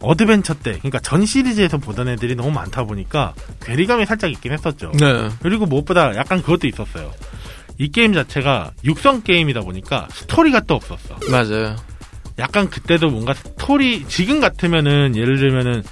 어드벤처 0.03 0.55
때 0.55 0.73
그러니까 0.73 0.99
전 1.01 1.25
시리즈에서 1.25 1.79
보던 1.79 2.09
애들이 2.09 2.35
너무 2.35 2.51
많다 2.51 2.85
보니까 2.85 3.35
괴리감이 3.63 4.07
살짝 4.07 4.31
있긴 4.31 4.53
했었죠. 4.53 4.93
네. 4.99 5.29
그리고 5.41 5.67
무엇보다 5.67 6.17
약간 6.17 6.43
그것도 6.43 6.67
있었어요. 6.67 7.13
이 7.79 7.91
게임 7.91 8.13
자체가 8.13 8.73
육성 8.85 9.23
게임이다 9.23 9.61
보니까 9.61 10.09
스토리가 10.11 10.61
또 10.61 10.75
없었어. 10.75 11.17
맞아요. 11.31 11.77
약간 12.39 12.71
그때도 12.71 13.11
뭔가 13.11 13.35
스토리 13.35 14.07
지금 14.09 14.41
같으면은 14.41 15.17
예를 15.17 15.39
들면은 15.39 15.83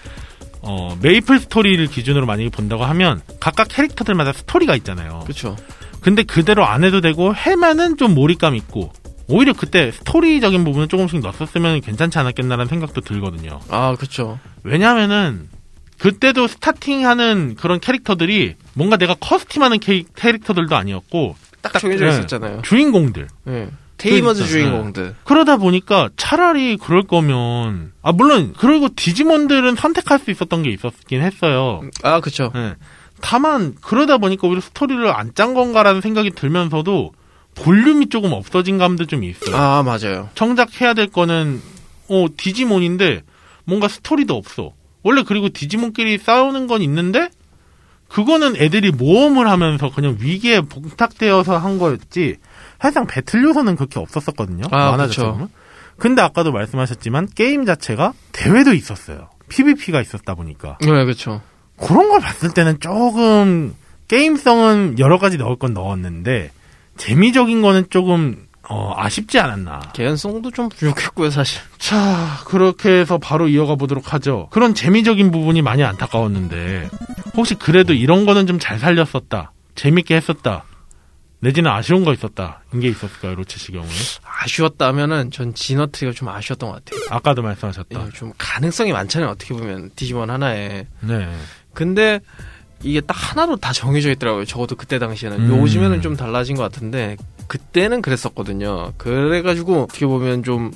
어 0.63 0.97
메이플 1.01 1.39
스토리를 1.41 1.87
기준으로 1.87 2.27
만약에 2.27 2.51
본다고 2.51 2.85
하면 2.85 3.21
각각 3.41 3.69
캐릭터들마다 3.69 4.33
스토리가 4.33 4.77
있잖아요. 4.77 5.21
그렇죠. 5.25 5.57
근데 6.01 6.23
그대로 6.23 6.65
안 6.65 6.85
해도 6.85 7.01
되고 7.01 7.35
하면은 7.35 7.97
좀 7.97 8.15
몰입감 8.15 8.55
있고 8.57 8.93
오히려 9.31 9.53
그때 9.53 9.91
스토리적인 9.93 10.65
부분을 10.65 10.89
조금씩 10.89 11.21
넣었으면 11.21 11.81
괜찮지 11.81 12.19
않았겠나라는 12.19 12.69
생각도 12.69 13.01
들거든요. 13.01 13.61
아, 13.71 13.95
그렇죠. 13.97 14.39
왜냐하면은 14.65 15.49
그때도 15.99 16.47
스타팅하는 16.49 17.57
그런 17.57 17.79
캐릭터들이 17.81 18.55
뭔가 18.75 18.97
내가 18.97 19.15
커스텀하는 19.15 19.81
캐- 19.81 20.05
캐릭터들도 20.17 20.75
아니었고 20.75 21.37
딱 21.63 21.79
정해져 21.79 22.07
네. 22.07 22.11
있었잖아요. 22.13 22.63
주인공들 22.63 23.29
네. 23.45 23.69
테이머즈 23.99 24.47
그러니까, 24.47 24.71
주인공들. 24.71 25.15
그러다 25.25 25.59
보니까 25.59 26.09
차라리 26.17 26.79
그럴 26.79 27.03
거면 27.03 27.93
아 28.03 28.13
물론 28.13 28.55
그리고 28.59 28.89
디지몬들은 28.97 29.77
선택할 29.77 30.19
수 30.21 30.31
있었던 30.31 30.63
게 30.63 30.71
있었긴 30.71 31.21
했어요. 31.21 31.83
아, 32.03 32.21
그렇죠. 32.21 32.51
예. 32.57 32.77
다만 33.21 33.75
그러다 33.83 34.17
보니까 34.17 34.47
오히려 34.49 34.63
스토리를 34.63 35.07
안 35.15 35.33
짠 35.35 35.53
건가라는 35.53 36.01
생각이 36.01 36.31
들면서도 36.31 37.13
볼륨이 37.63 38.09
조금 38.09 38.33
없어진 38.33 38.79
감도 38.79 39.07
좀 39.07 39.25
있어요. 39.25 39.57
아 39.57 39.83
맞아요. 39.83 40.29
정작 40.35 40.81
해야 40.81 40.95
될 40.95 41.09
거는 41.09 41.61
어 42.09 42.27
디지몬인데 42.37 43.23
뭔가 43.65 43.89
스토리도 43.89 44.35
없어. 44.35 44.73
원래 45.03 45.23
그리고 45.27 45.49
디지몬끼리 45.49 46.19
싸우는 46.19 46.67
건 46.67 46.83
있는데 46.83 47.29
그거는 48.09 48.57
애들이 48.57 48.91
모험을 48.91 49.49
하면서 49.49 49.91
그냥 49.91 50.17
위기에 50.21 50.63
봉탁되어서 50.63 51.57
한 51.57 51.79
거였지. 51.79 52.37
사실상 52.81 53.07
배틀 53.07 53.45
요소는 53.45 53.77
그렇게 53.77 54.01
없었었거든요. 54.01 54.65
아, 54.73 54.91
만화 54.91 55.07
그쵸. 55.07 55.21
자체 55.23 55.31
보면. 55.31 55.49
근데 55.97 56.23
아까도 56.23 56.51
말씀하셨지만 56.51 57.29
게임 57.35 57.67
자체가 57.67 58.15
대회도 58.33 58.73
있었어요. 58.73 59.29
PVP가 59.49 60.01
있었다 60.01 60.35
보니까 60.35 60.79
네 60.81 60.87
그렇죠. 60.87 61.43
그런 61.77 62.09
걸 62.09 62.21
봤을 62.21 62.51
때는 62.53 62.81
조금 62.81 63.75
게임성은 64.09 64.99
여러 64.99 65.19
가지 65.19 65.37
넣을 65.37 65.57
건 65.57 65.75
넣었는데 65.75 66.51
재미적인 67.01 67.63
거는 67.63 67.87
조금 67.91 68.47
어, 68.69 68.93
아쉽지 68.97 69.39
않았나. 69.41 69.81
개연성도 69.95 70.51
좀 70.53 70.69
부족했고요 70.69 71.31
사실. 71.31 71.61
자, 71.79 72.39
그렇게 72.47 73.01
해서 73.01 73.19
바로 73.19 73.49
이어가 73.49 73.75
보도록 73.75 74.13
하죠. 74.13 74.49
그런 74.53 74.75
재미적인 74.75 75.33
부분이 75.33 75.61
많이 75.63 75.83
안타까웠는데, 75.83 76.89
혹시 77.37 77.55
그래도 77.57 77.93
이런 77.95 78.27
거는 78.27 78.47
좀 78.47 78.61
잘 78.61 78.79
살렸었다. 78.79 79.53
재밌게 79.75 80.15
했었다. 80.15 80.65
내지는 81.41 81.71
아쉬운 81.71 82.05
거 82.05 82.13
있었다. 82.13 82.63
이게 82.75 82.89
있었을까요, 82.89 83.35
로체 83.35 83.57
씨 83.59 83.73
경우에? 83.73 83.89
아쉬웠다면은 84.43 85.31
전 85.31 85.55
지너트리가 85.55 86.15
좀 86.15 86.29
아쉬웠던 86.29 86.71
것 86.71 86.85
같아요. 86.85 87.01
아까도 87.11 87.41
말씀하셨다. 87.43 88.07
예, 88.07 88.11
좀 88.13 88.33
가능성이 88.37 88.93
많잖아요 88.93 89.31
어떻게 89.31 89.55
보면 89.55 89.91
디지몬 89.97 90.31
하나에. 90.31 90.87
네. 91.01 91.29
근데 91.73 92.21
이게 92.83 93.01
딱 93.01 93.15
하나로 93.15 93.57
다 93.57 93.73
정해져 93.73 94.11
있더라고요. 94.11 94.45
적어도 94.47 94.75
그때 94.77 94.99
당시에는. 94.99 95.51
음. 95.51 95.61
요즘에는 95.61 96.01
좀 96.01 96.17
달라진 96.17 96.57
것 96.57 96.63
같은데 96.63 97.17
그때는 97.47 98.01
그랬었거든요. 98.01 98.93
그래가지고 98.97 99.83
어떻게 99.83 100.07
보면 100.07 100.43
좀 100.45 100.71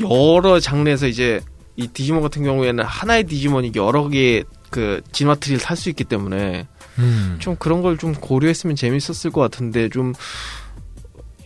여러 0.00 0.58
장르에서 0.58 1.06
이제 1.06 1.40
이 1.76 1.86
디지몬 1.86 2.22
같은 2.22 2.42
경우에는 2.42 2.82
하나의 2.84 3.24
디지몬이 3.24 3.70
여러 3.76 4.08
개의 4.08 4.44
그 4.70 5.00
진화트리를 5.12 5.62
탈 5.62 5.76
수 5.76 5.88
있기 5.90 6.04
때문에 6.04 6.66
음. 6.98 7.36
좀 7.38 7.54
그런 7.56 7.82
걸 7.82 7.96
좀 7.96 8.12
고려했으면 8.14 8.74
재밌었을 8.74 9.30
것 9.30 9.40
같은데 9.40 9.88
좀 9.88 10.12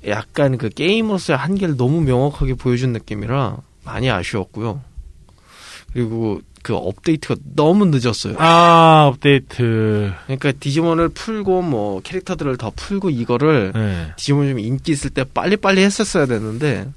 약간 0.09 0.59
그 0.59 0.68
게임으로서의 0.70 1.37
한계를 1.37 1.76
너무 1.76 2.00
명확하게 2.00 2.55
보여준 2.55 2.92
느낌이라 2.92 3.59
많이 3.85 4.11
아쉬웠고요. 4.11 4.81
그리고 5.92 6.40
그 6.62 6.75
업데이트가 6.75 7.35
너무 7.57 7.87
늦었어요. 7.87 8.37
아, 8.38 9.07
업데이트. 9.12 10.12
그러니까 10.27 10.53
디지몬을 10.53 11.09
풀고 11.11 11.62
뭐 11.62 12.01
캐릭터들을 12.03 12.57
더 12.57 12.70
풀고 12.75 13.11
이거를 13.11 13.72
네. 13.75 14.12
디지몬 14.16 14.48
좀 14.48 14.59
인기 14.61 14.92
있을 14.92 15.11
때 15.11 15.25
빨리빨리 15.25 15.83
했었어야 15.83 16.27
되는데 16.27 16.88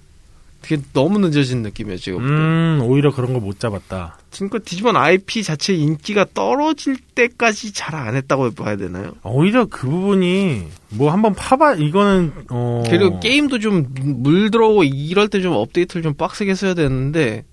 그게 0.61 0.77
너무 0.93 1.19
늦어진 1.19 1.61
느낌이에요 1.61 1.97
지금. 1.97 2.19
음, 2.23 2.79
오히려 2.83 3.11
그런 3.13 3.33
거 3.33 3.39
못 3.39 3.59
잡았다. 3.59 4.17
지금 4.31 4.49
그 4.49 4.63
디지몬 4.63 4.95
IP 4.97 5.43
자체 5.43 5.73
인기가 5.73 6.25
떨어질 6.33 6.97
때까지 7.15 7.71
잘 7.71 7.95
안 7.95 8.15
했다고 8.15 8.51
봐야 8.51 8.75
되나요? 8.75 9.13
오히려 9.23 9.65
그 9.65 9.87
부분이, 9.87 10.63
뭐 10.89 11.11
한번 11.11 11.33
파봐, 11.35 11.75
이거는, 11.75 12.33
어. 12.49 12.83
그리고 12.87 13.19
게임도 13.19 13.59
좀 13.59 13.87
물 14.23 14.49
들어오고 14.51 14.83
이럴 14.85 15.27
때 15.29 15.39
좀 15.39 15.53
업데이트를 15.53 16.01
좀 16.03 16.13
빡세게 16.15 16.53
써야 16.55 16.73
되는데 16.73 17.43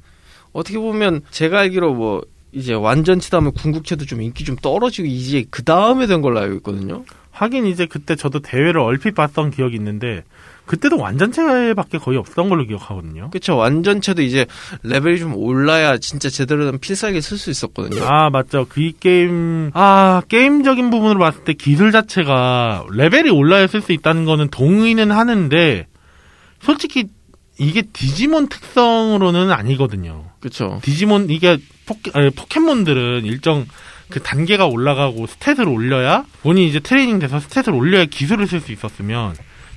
어떻게 0.52 0.78
보면 0.78 1.22
제가 1.30 1.60
알기로 1.60 1.94
뭐 1.94 2.22
이제 2.52 2.74
완전치 2.74 3.30
다음에 3.30 3.50
궁극체도 3.50 4.04
좀 4.04 4.20
인기 4.20 4.44
좀 4.44 4.56
떨어지고 4.56 5.08
이제 5.08 5.44
그 5.50 5.64
다음에 5.64 6.06
된 6.06 6.20
걸로 6.20 6.38
알고 6.38 6.56
있거든요. 6.56 7.04
하긴 7.30 7.66
이제 7.66 7.86
그때 7.86 8.14
저도 8.14 8.40
대회를 8.40 8.78
얼핏 8.78 9.14
봤던 9.14 9.52
기억이 9.52 9.74
있는데, 9.76 10.22
그때도 10.66 10.98
완전체밖에 10.98 11.96
거의 11.96 12.18
없었던 12.18 12.50
걸로 12.50 12.66
기억하거든요. 12.66 13.30
그쵸 13.30 13.56
완전체도 13.56 14.20
이제 14.20 14.46
레벨이 14.82 15.18
좀 15.18 15.34
올라야 15.34 15.96
진짜 15.96 16.28
제대로 16.28 16.70
된 16.70 16.78
필살기 16.78 17.22
쓸 17.22 17.38
수 17.38 17.50
있었거든요. 17.50 18.04
아, 18.04 18.28
맞죠. 18.28 18.66
그이 18.68 18.92
게임, 19.00 19.70
아, 19.72 20.20
게임적인 20.28 20.90
부분으로 20.90 21.18
봤을 21.18 21.42
때 21.44 21.54
기술 21.54 21.90
자체가 21.90 22.84
레벨이 22.92 23.30
올라야 23.30 23.66
쓸 23.66 23.80
수 23.80 23.92
있다는 23.92 24.26
거는 24.26 24.48
동의는 24.48 25.10
하는데, 25.10 25.86
솔직히 26.60 27.06
이게 27.58 27.82
디지몬 27.82 28.48
특성으로는 28.48 29.50
아니거든요. 29.52 30.24
그쵸 30.40 30.80
디지몬, 30.82 31.28
이게 31.30 31.58
포켓, 31.86 32.16
아니, 32.16 32.30
포켓몬들은 32.30 33.24
일정 33.24 33.66
그 34.08 34.20
단계가 34.22 34.66
올라가고 34.66 35.26
stat을 35.26 35.72
올려야, 35.72 36.24
본인이 36.42 36.68
이제 36.68 36.80
트레이닝 36.80 37.18
돼서 37.18 37.38
stat을 37.38 37.74
올려야 37.76 38.04
기술을 38.06 38.46
쓸 38.46 38.60
수 38.60 38.72
있었으면, 38.72 39.34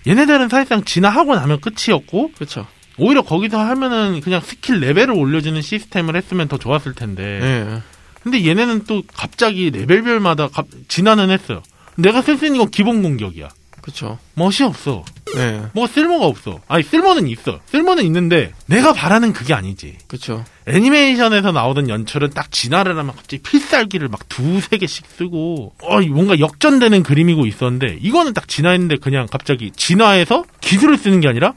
얘네들은 0.07 0.49
사실상 0.49 0.83
진화하고 0.83 1.35
나면 1.35 1.59
끝이었고, 1.61 2.31
그쵸 2.37 2.65
오히려 2.97 3.21
거기서 3.23 3.59
하면은 3.59 4.21
그냥 4.21 4.41
스킬 4.41 4.79
레벨을 4.79 5.11
올려주는 5.11 5.61
시스템을 5.61 6.15
했으면 6.15 6.47
더 6.47 6.57
좋았을 6.57 6.93
텐데, 6.93 7.39
예. 7.41 7.81
근데 8.23 8.45
얘네는 8.47 8.85
또 8.85 9.03
갑자기 9.15 9.69
레벨별마다 9.69 10.47
갑- 10.47 10.65
진화는 10.87 11.29
했어요. 11.29 11.61
내가 11.95 12.21
쓸 12.21 12.37
수 12.37 12.45
있는 12.45 12.59
건 12.59 12.71
기본 12.71 13.03
공격이야. 13.03 13.49
그쵸 13.81 14.17
멋이 14.33 14.63
없어. 14.63 15.03
예. 15.35 15.61
뭐가 15.73 15.91
쓸모가 15.91 16.25
없어. 16.25 16.59
아니 16.67 16.83
쓸모는 16.83 17.27
있어. 17.27 17.59
쓸모는 17.65 18.03
있는데 18.05 18.53
내가 18.67 18.93
바라는 18.93 19.33
그게 19.33 19.53
아니지. 19.53 19.97
그쵸 20.07 20.43
애니메이션에서 20.67 21.51
나오던 21.51 21.89
연출은 21.89 22.31
딱 22.31 22.51
진화를 22.51 22.97
하면 22.97 23.15
갑자기 23.15 23.39
필살기를 23.39 24.07
막 24.07 24.27
두세 24.29 24.77
개씩 24.77 25.05
쓰고 25.17 25.73
어 25.81 26.01
뭔가 26.01 26.39
역전되는 26.39 27.03
그림이고 27.03 27.45
있었는데 27.45 27.99
이거는 28.01 28.33
딱 28.33 28.47
진화했는데 28.47 28.97
그냥 28.97 29.27
갑자기 29.29 29.71
진화해서 29.75 30.43
기술을 30.61 30.97
쓰는 30.97 31.21
게 31.21 31.27
아니라 31.27 31.53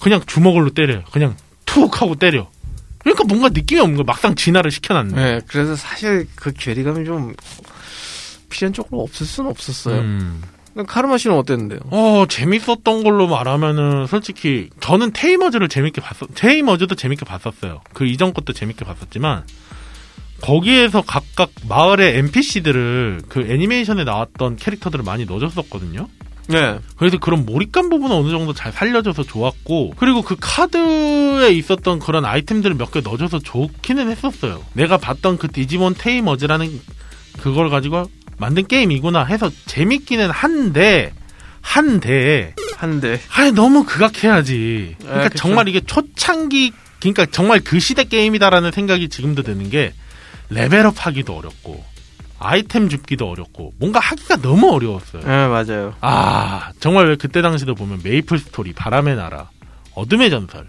그냥 0.00 0.20
주먹으로 0.26 0.70
때려요. 0.70 1.02
그냥 1.12 1.36
툭 1.66 2.00
하고 2.00 2.14
때려. 2.14 2.48
그러니까 2.98 3.24
뭔가 3.24 3.48
느낌이 3.48 3.80
없는 3.80 3.96
거야. 3.96 4.04
막상 4.04 4.34
진화를 4.34 4.70
시켜놨네. 4.70 5.22
예. 5.22 5.40
그래서 5.46 5.76
사실 5.76 6.26
그 6.34 6.52
괴리감이 6.52 7.04
좀 7.04 7.34
필연적으로 8.50 9.02
없을 9.02 9.26
수는 9.26 9.50
없었어요. 9.50 10.00
음. 10.00 10.42
카르마 10.86 11.18
씨는 11.18 11.36
어땠는데요? 11.36 11.80
어, 11.90 12.26
재밌었던 12.28 13.02
걸로 13.04 13.26
말하면은, 13.26 14.06
솔직히, 14.06 14.68
저는 14.80 15.12
테이머즈를 15.12 15.68
재밌게 15.68 16.00
봤었, 16.00 16.28
테이머즈도 16.34 16.94
재밌게 16.94 17.24
봤었어요. 17.24 17.80
그 17.92 18.06
이전 18.06 18.32
것도 18.32 18.52
재밌게 18.52 18.84
봤었지만, 18.84 19.44
거기에서 20.40 21.02
각각 21.02 21.50
마을의 21.68 22.16
NPC들을 22.18 23.22
그 23.28 23.40
애니메이션에 23.40 24.04
나왔던 24.04 24.56
캐릭터들을 24.56 25.04
많이 25.04 25.24
넣어줬었거든요. 25.24 26.08
네. 26.48 26.78
그래서 26.96 27.18
그런 27.18 27.44
몰입감 27.44 27.90
부분은 27.90 28.14
어느 28.16 28.30
정도 28.30 28.54
잘 28.54 28.72
살려줘서 28.72 29.24
좋았고, 29.24 29.94
그리고 29.98 30.22
그 30.22 30.36
카드에 30.40 31.50
있었던 31.52 31.98
그런 31.98 32.24
아이템들을 32.24 32.76
몇 32.76 32.92
개 32.92 33.00
넣어줘서 33.00 33.40
좋기는 33.40 34.08
했었어요. 34.10 34.64
내가 34.72 34.96
봤던 34.96 35.36
그 35.38 35.48
디지몬 35.48 35.94
테이머즈라는 35.94 36.80
그걸 37.38 37.68
가지고 37.68 38.04
만든 38.38 38.66
게임이구나 38.66 39.24
해서 39.24 39.50
재밌기는 39.66 40.30
한데, 40.30 41.12
한데, 41.60 42.54
한데. 42.76 43.20
아니 43.30 43.52
너무 43.52 43.84
극악해야지. 43.84 44.96
그러니까 45.00 45.26
아. 45.26 45.28
정말 45.34 45.68
이게 45.68 45.80
초창기 45.80 46.72
그러니까 47.00 47.26
정말 47.26 47.60
그 47.60 47.78
시대 47.78 48.04
게임이다라는 48.04 48.72
생각이 48.72 49.08
지금도 49.08 49.42
드는 49.42 49.70
게 49.70 49.92
레벨업 50.50 50.94
하기도 51.06 51.36
어렵고 51.36 51.84
아이템 52.38 52.88
줍기도 52.88 53.28
어렵고 53.28 53.74
뭔가 53.78 54.00
하기가 54.00 54.36
너무 54.36 54.70
어려웠어요. 54.72 55.22
네, 55.22 55.48
맞아요. 55.48 55.94
아 56.00 56.70
정말 56.80 57.08
왜 57.08 57.16
그때 57.16 57.42
당시도 57.42 57.74
보면 57.74 58.00
메이플 58.02 58.38
스토리, 58.38 58.72
바람의 58.72 59.16
나라, 59.16 59.50
어둠의 59.94 60.30
전설 60.30 60.68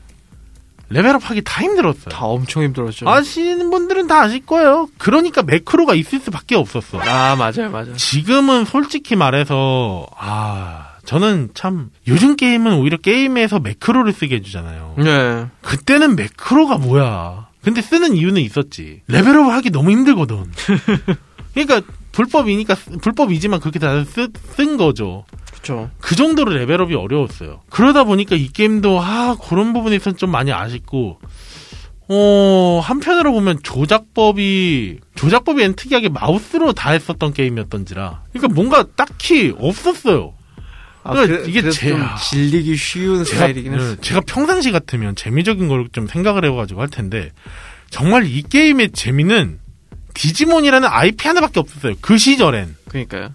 레벨업 0.89 1.29
하기 1.29 1.41
다 1.43 1.61
힘들었어요. 1.61 2.09
다 2.09 2.25
엄청 2.25 2.63
힘들었죠. 2.63 3.07
아시는 3.07 3.69
분들은 3.69 4.07
다 4.07 4.21
아실 4.21 4.45
거예요. 4.45 4.87
그러니까 4.97 5.43
매크로가 5.43 5.93
있을 5.95 6.19
수밖에 6.19 6.55
없었어. 6.55 6.99
아, 6.99 7.35
맞아요, 7.35 7.69
맞아요. 7.71 7.95
지금은 7.95 8.65
솔직히 8.65 9.15
말해서 9.15 10.07
아 10.17 10.87
저는 11.05 11.49
참 11.53 11.89
요즘 12.07 12.35
게임은 12.35 12.73
오히려 12.77 12.97
게임에서 12.97 13.59
매크로를 13.59 14.13
쓰게 14.13 14.35
해주잖아요. 14.37 14.95
네. 14.97 15.47
그때는 15.61 16.15
매크로가 16.15 16.77
뭐야? 16.77 17.47
근데 17.63 17.81
쓰는 17.81 18.15
이유는 18.15 18.41
있었지. 18.41 19.01
레벨업을 19.07 19.53
하기 19.53 19.69
너무 19.71 19.91
힘들거든. 19.91 20.45
그러니까 21.53 21.81
불법이니까 22.11 22.75
불법이지만 23.01 23.59
그렇게 23.59 23.79
다 23.79 24.03
쓴 24.55 24.77
거죠. 24.77 25.25
그쵸. 25.61 25.89
그 25.99 26.15
정도로 26.15 26.53
레벨업이 26.53 26.95
어려웠어요. 26.95 27.61
그러다 27.69 28.03
보니까 28.05 28.35
이 28.35 28.47
게임도 28.47 28.99
아 29.01 29.35
그런 29.47 29.73
부분에 29.73 29.95
있어서 29.97 30.15
좀 30.15 30.31
많이 30.31 30.51
아쉽고 30.53 31.19
어 32.11 32.79
한편으로 32.83 33.31
보면 33.33 33.59
조작법이 33.61 34.99
조작법이 35.15 35.75
특이하게 35.75 36.09
마우스로 36.09 36.73
다 36.73 36.91
했었던 36.91 37.33
게임이었던지라 37.33 38.23
그러니까 38.33 38.53
뭔가 38.53 38.83
딱히 38.95 39.53
없었어요. 39.59 40.33
아, 41.03 41.11
그러니까 41.13 41.43
그, 41.43 41.49
이게 41.49 41.69
제- 41.69 41.89
좀 41.89 42.03
질리기 42.29 42.75
쉬운 42.75 43.23
제가, 43.23 43.25
스타일이긴 43.25 43.73
했어요. 43.73 43.95
네, 43.95 44.01
제가 44.01 44.21
평상시 44.25 44.71
같으면 44.71 45.15
재미적인 45.15 45.67
걸 45.67 45.87
좀 45.91 46.07
생각을 46.07 46.45
해가지고 46.45 46.81
할 46.81 46.87
텐데 46.89 47.31
정말 47.89 48.25
이 48.25 48.41
게임의 48.41 48.91
재미는 48.91 49.59
디지몬이라는 50.13 50.87
IP 50.89 51.27
하나밖에 51.27 51.59
없었어요. 51.59 51.93
그 52.01 52.17
시절엔 52.17 52.75
그러니까요. 52.89 53.29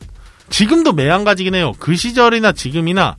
지금도 0.54 0.92
매한가지긴 0.92 1.56
해요. 1.56 1.72
그 1.80 1.96
시절이나 1.96 2.52
지금이나 2.52 3.16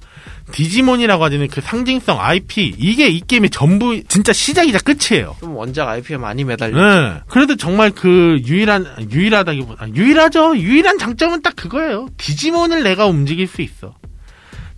디지몬이라고 0.54 1.26
하는 1.26 1.50
그 1.50 1.60
상징성 1.60 2.22
IP 2.22 2.76
이게 2.78 3.10
이 3.10 3.20
게임의 3.20 3.50
전부 3.50 4.02
진짜 4.08 4.32
시작이자 4.32 4.80
끝이에요. 4.80 5.36
좀 5.42 5.54
원작 5.54 5.90
IP에 5.90 6.16
많이 6.16 6.46
매달려. 6.46 6.78
네. 6.78 7.22
그래도 7.28 7.58
정말 7.58 7.92
그 7.92 8.38
유일한 8.46 8.86
유일하다기보다 9.12 9.90
유일하죠. 9.96 10.56
유일한 10.56 10.98
장점은 10.98 11.42
딱 11.42 11.58
그거예요. 11.58 12.08
디지몬을 12.16 12.84
내가 12.84 13.06
움직일 13.08 13.48
수 13.48 13.62
있어. 13.62 13.96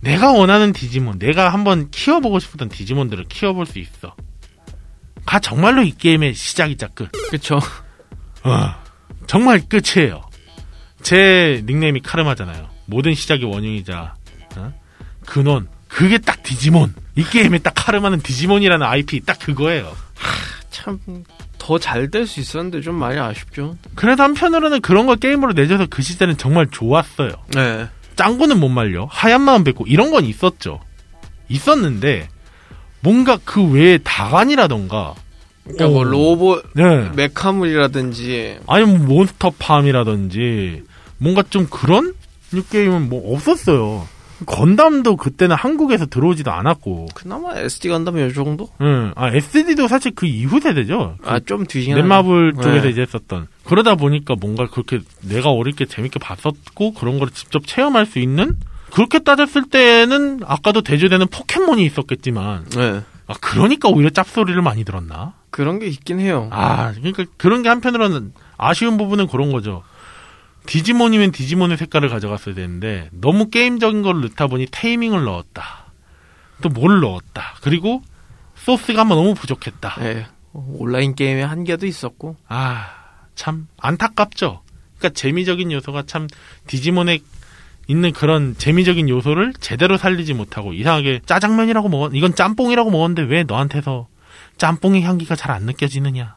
내가 0.00 0.32
원하는 0.32 0.72
디지몬, 0.72 1.20
내가 1.20 1.50
한번 1.50 1.92
키워보고 1.92 2.40
싶었던 2.40 2.70
디지몬들을 2.70 3.26
키워볼 3.28 3.66
수 3.66 3.78
있어. 3.78 4.16
가 5.24 5.38
정말로 5.38 5.82
이 5.82 5.92
게임의 5.96 6.34
시작이자 6.34 6.88
끝. 6.88 7.12
그쵸. 7.30 7.60
어, 8.42 8.74
정말 9.28 9.60
끝이에요. 9.68 10.27
제 11.02 11.62
닉네임이 11.66 12.00
카르마잖아요. 12.00 12.68
모든 12.86 13.14
시작의 13.14 13.44
원흉이자 13.44 14.14
어? 14.56 14.72
근원. 15.26 15.68
그게 15.88 16.18
딱 16.18 16.42
디지몬. 16.42 16.94
이 17.16 17.24
게임에 17.24 17.58
딱 17.58 17.72
카르마는 17.74 18.20
디지몬이라는 18.20 18.86
IP 18.86 19.20
딱 19.20 19.38
그거예요. 19.38 19.94
참, 20.70 20.98
더 21.58 21.78
잘 21.78 22.08
될 22.10 22.26
수 22.26 22.40
있었는데 22.40 22.80
좀 22.82 22.94
많이 22.94 23.18
아쉽죠. 23.18 23.76
그래도 23.94 24.22
한편으로는 24.22 24.80
그런 24.80 25.06
걸 25.06 25.16
게임으로 25.16 25.52
내줘서 25.52 25.86
그 25.88 26.02
시대는 26.02 26.36
정말 26.36 26.66
좋았어요. 26.70 27.30
네. 27.54 27.88
짱구는 28.16 28.58
못 28.60 28.68
말려. 28.68 29.06
하얀 29.10 29.42
마음 29.42 29.64
뱉고 29.64 29.86
이런 29.86 30.10
건 30.10 30.24
있었죠. 30.24 30.80
있었는데 31.48 32.28
뭔가 33.00 33.38
그 33.44 33.62
외에 33.62 33.98
다관이라던가 33.98 35.14
그러니까 35.68 35.88
뭐 35.88 36.00
오. 36.00 36.04
로봇, 36.04 36.64
네. 36.74 37.10
메카물이라든지, 37.14 38.58
아니면 38.66 39.06
뭐 39.06 39.16
몬스터팜이라든지 39.18 40.82
뭔가 41.18 41.42
좀 41.48 41.66
그런 41.70 42.14
게임은 42.70 43.08
뭐 43.08 43.34
없었어요. 43.34 44.06
건담도 44.46 45.16
그때는 45.16 45.56
한국에서 45.56 46.06
들어오지도 46.06 46.52
않았고. 46.52 47.08
그나마 47.14 47.56
SD 47.58 47.88
간다면 47.88 48.28
요 48.28 48.32
정도? 48.32 48.68
응. 48.80 49.12
아, 49.16 49.30
SD도 49.34 49.88
사실 49.88 50.12
그 50.14 50.26
이후 50.26 50.60
세대죠. 50.60 51.16
그 51.20 51.28
아, 51.28 51.40
좀 51.40 51.66
뒤지긴 51.66 51.96
넷마블 51.96 52.52
하네. 52.56 52.62
쪽에서 52.62 52.84
네. 52.84 52.90
이제 52.90 53.00
했었던. 53.02 53.48
그러다 53.64 53.96
보니까 53.96 54.36
뭔가 54.40 54.68
그렇게 54.68 55.00
내가 55.22 55.50
어릴 55.50 55.74
때 55.74 55.86
재밌게 55.86 56.20
봤었고 56.20 56.92
그런 56.94 57.18
거를 57.18 57.32
직접 57.32 57.66
체험할 57.66 58.06
수 58.06 58.20
있는? 58.20 58.56
그렇게 58.92 59.18
따졌을 59.18 59.64
때는 59.64 60.40
아까도 60.46 60.82
대조되는 60.82 61.26
포켓몬이 61.26 61.84
있었겠지만 61.84 62.64
네. 62.76 63.00
아 63.28 63.34
그러니까 63.40 63.88
오히려 63.88 64.10
짭소리를 64.10 64.60
많이 64.62 64.84
들었나? 64.84 65.34
그런 65.50 65.78
게 65.78 65.86
있긴 65.86 66.18
해요. 66.18 66.48
아 66.50 66.92
그러니까 66.92 67.24
그런 67.36 67.62
게 67.62 67.68
한편으로는 67.68 68.32
아쉬운 68.56 68.96
부분은 68.96 69.28
그런 69.28 69.52
거죠. 69.52 69.82
디지몬이면 70.66 71.32
디지몬의 71.32 71.76
색깔을 71.76 72.08
가져갔어야 72.08 72.54
되는데 72.54 73.08
너무 73.12 73.48
게임적인 73.48 74.02
걸 74.02 74.20
넣다 74.22 74.48
보니 74.48 74.66
테이밍을 74.70 75.24
넣었다. 75.24 75.86
또 76.60 76.68
뭘 76.70 77.00
넣었다. 77.00 77.54
그리고 77.62 78.02
소스가 78.56 79.04
너무 79.04 79.34
부족했다. 79.34 79.94
네. 80.00 80.26
온라인 80.52 81.14
게임의 81.14 81.46
한계도 81.46 81.86
있었고. 81.86 82.36
아, 82.48 82.88
참 83.34 83.68
안타깝죠. 83.78 84.62
그러니까 84.98 85.18
재미적인 85.18 85.70
요소가 85.70 86.02
참 86.06 86.26
디지몬에 86.66 87.20
있는 87.88 88.12
그런 88.12 88.54
재미적인 88.56 89.08
요소를 89.08 89.54
제대로 89.60 89.96
살리지 89.96 90.34
못하고 90.34 90.72
이상하게 90.74 91.20
짜장면이라고 91.26 91.88
먹었, 91.88 92.10
이건 92.14 92.34
짬뽕이라고 92.34 92.90
먹었는데 92.90 93.22
왜 93.22 93.42
너한테서 93.44 94.06
짬뽕의 94.58 95.02
향기가 95.02 95.34
잘 95.36 95.50
안 95.52 95.62
느껴지느냐. 95.62 96.36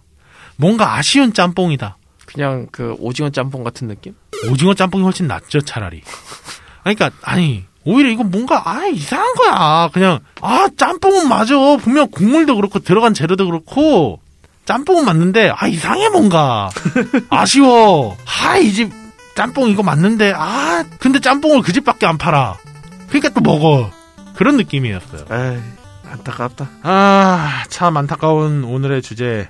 뭔가 0.55 0.95
아쉬운 0.95 1.33
짬뽕이다. 1.33 1.97
그냥 2.25 2.67
그 2.71 2.95
오징어 2.99 3.29
짬뽕 3.29 3.63
같은 3.63 3.87
느낌? 3.89 4.15
오징어 4.49 4.73
짬뽕이 4.73 5.03
훨씬 5.03 5.27
낫죠, 5.27 5.61
차라리. 5.61 6.01
그러니까 6.83 7.11
아니 7.21 7.65
오히려 7.83 8.09
이건 8.09 8.31
뭔가 8.31 8.61
아 8.69 8.85
이상한 8.87 9.33
거야. 9.35 9.89
그냥 9.91 10.19
아 10.39 10.67
짬뽕은 10.77 11.27
맞아. 11.27 11.55
분명 11.77 12.09
국물도 12.09 12.55
그렇고 12.55 12.79
들어간 12.79 13.13
재료도 13.13 13.45
그렇고 13.47 14.21
짬뽕은 14.65 15.03
맞는데 15.03 15.51
아 15.53 15.67
이상해 15.67 16.07
뭔가 16.09 16.69
아쉬워. 17.29 18.15
아 18.25 18.57
이 18.59 18.71
집 18.71 19.00
짬뽕 19.35 19.69
이거 19.69 19.83
맞는데 19.83 20.33
아 20.35 20.83
근데 20.99 21.19
짬뽕을 21.19 21.61
그 21.61 21.73
집밖에 21.73 22.05
안 22.05 22.17
팔아. 22.17 22.57
그러니까 23.07 23.29
또 23.29 23.41
먹어. 23.41 23.91
그런 24.35 24.57
느낌이었어요. 24.57 25.25
에이, 25.29 25.61
안타깝다. 26.09 26.69
아, 26.83 27.63
참 27.69 27.97
안타까운 27.97 28.63
오늘의 28.63 29.01
주제 29.01 29.49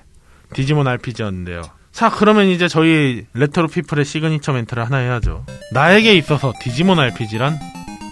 디지몬 0.54 0.88
RPG였는데요. 0.88 1.62
자, 1.91 2.10
그러면 2.10 2.48
이제 2.48 2.67
저희 2.67 3.26
레트로 3.34 3.67
피플의 3.67 4.06
시그니처 4.06 4.54
멘트를 4.54 4.84
하나 4.86 4.98
해야죠. 4.98 5.46
나에게 5.74 6.13
있어서 6.15 6.54
디지몬 6.62 7.00
RPG란 7.00 7.58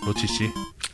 로치 0.05 0.27
씨 0.27 0.49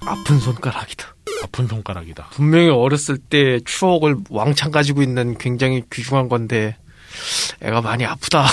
아픈 0.06 0.40
손가락이다. 0.40 1.06
아픈 1.44 1.68
손가락이다. 1.68 2.28
분명히 2.32 2.70
어렸을 2.70 3.18
때 3.18 3.60
추억을 3.66 4.16
왕창 4.30 4.72
가지고 4.72 5.02
있는 5.02 5.38
굉장히 5.38 5.84
귀중한 5.92 6.30
건데, 6.30 6.78
애가 7.62 7.82
많이 7.82 8.06
아프다. 8.06 8.46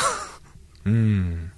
음. 0.87 1.52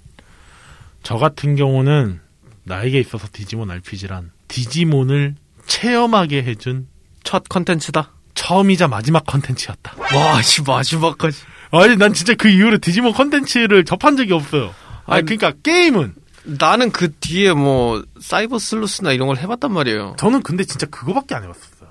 저 1.05 1.17
같은 1.17 1.55
경우는 1.55 2.19
나에게 2.63 2.99
있어서 2.99 3.27
디지몬 3.31 3.69
RPG란 3.69 4.31
디지몬을 4.47 5.35
체험하게 5.67 6.43
해준 6.43 6.87
첫 7.23 7.43
컨텐츠다. 7.47 8.11
처음이자 8.33 8.87
마지막 8.87 9.23
컨텐츠였다. 9.27 9.95
와, 10.15 10.41
씨, 10.41 10.63
마지막까지. 10.63 11.37
아니, 11.69 11.95
난 11.95 12.13
진짜 12.13 12.33
그 12.33 12.49
이후로 12.49 12.79
디지몬 12.79 13.13
컨텐츠를 13.13 13.85
접한 13.85 14.17
적이 14.17 14.33
없어요. 14.33 14.73
아니, 15.05 15.19
아니, 15.19 15.25
그러니까 15.25 15.53
게임은 15.61 16.15
나는 16.43 16.91
그 16.91 17.13
뒤에 17.13 17.53
뭐, 17.53 18.03
사이버 18.19 18.57
슬루스나 18.57 19.11
이런 19.11 19.27
걸 19.27 19.37
해봤단 19.37 19.71
말이에요. 19.71 20.15
저는 20.17 20.41
근데 20.41 20.63
진짜 20.63 20.87
그거밖에 20.87 21.35
안 21.35 21.43
해봤었어요. 21.43 21.89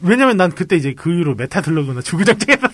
왜냐면 0.00 0.36
난 0.36 0.52
그때 0.52 0.76
이제 0.76 0.94
그 0.94 1.12
이후로 1.12 1.34
메탈 1.34 1.62
슬러그나 1.62 2.02
주구장창 2.02 2.56
했었으니까. 2.56 2.71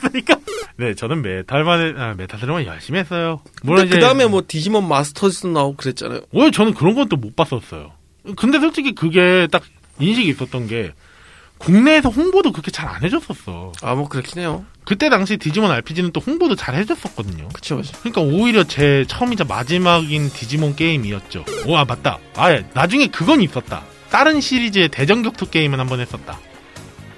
네, 0.78 0.94
저는 0.94 1.22
메탈만, 1.22 1.94
아, 1.98 2.14
메탈슬러그만 2.14 2.64
열심히 2.66 3.00
했어요. 3.00 3.40
물론 3.62 3.82
근데. 3.84 3.96
그 3.96 4.00
다음에 4.00 4.26
뭐 4.26 4.42
디지몬 4.46 4.86
마스터즈도 4.88 5.48
나오고 5.48 5.76
그랬잖아요. 5.76 6.20
왜 6.32 6.50
저는 6.52 6.74
그런 6.74 6.94
건 6.94 7.08
또 7.08 7.16
못 7.16 7.34
봤었어요. 7.34 7.92
근데 8.36 8.60
솔직히 8.60 8.94
그게 8.94 9.48
딱 9.50 9.62
인식이 9.98 10.28
있었던 10.28 10.68
게 10.68 10.92
국내에서 11.58 12.10
홍보도 12.10 12.52
그렇게 12.52 12.70
잘 12.70 12.86
안 12.88 13.02
해줬었어. 13.02 13.72
아, 13.82 13.94
뭐 13.96 14.08
그렇긴 14.08 14.40
해요. 14.40 14.64
그때 14.84 15.08
당시 15.08 15.36
디지몬 15.36 15.70
RPG는 15.72 16.12
또 16.12 16.20
홍보도 16.20 16.54
잘 16.54 16.76
해줬었거든요. 16.76 17.48
그쵸, 17.48 17.76
그쵸. 17.78 17.92
그러니까 18.00 18.20
오히려 18.22 18.62
제 18.62 19.04
처음이자 19.08 19.44
마지막인 19.44 20.30
디지몬 20.30 20.76
게임이었죠. 20.76 21.44
오, 21.66 21.76
아, 21.76 21.84
맞다. 21.84 22.18
아, 22.36 22.56
나중에 22.74 23.08
그건 23.08 23.40
있었다. 23.42 23.82
다른 24.10 24.40
시리즈의 24.40 24.88
대전 24.90 25.22
격투 25.22 25.50
게임은 25.50 25.80
한번 25.80 25.98
했었다. 26.00 26.38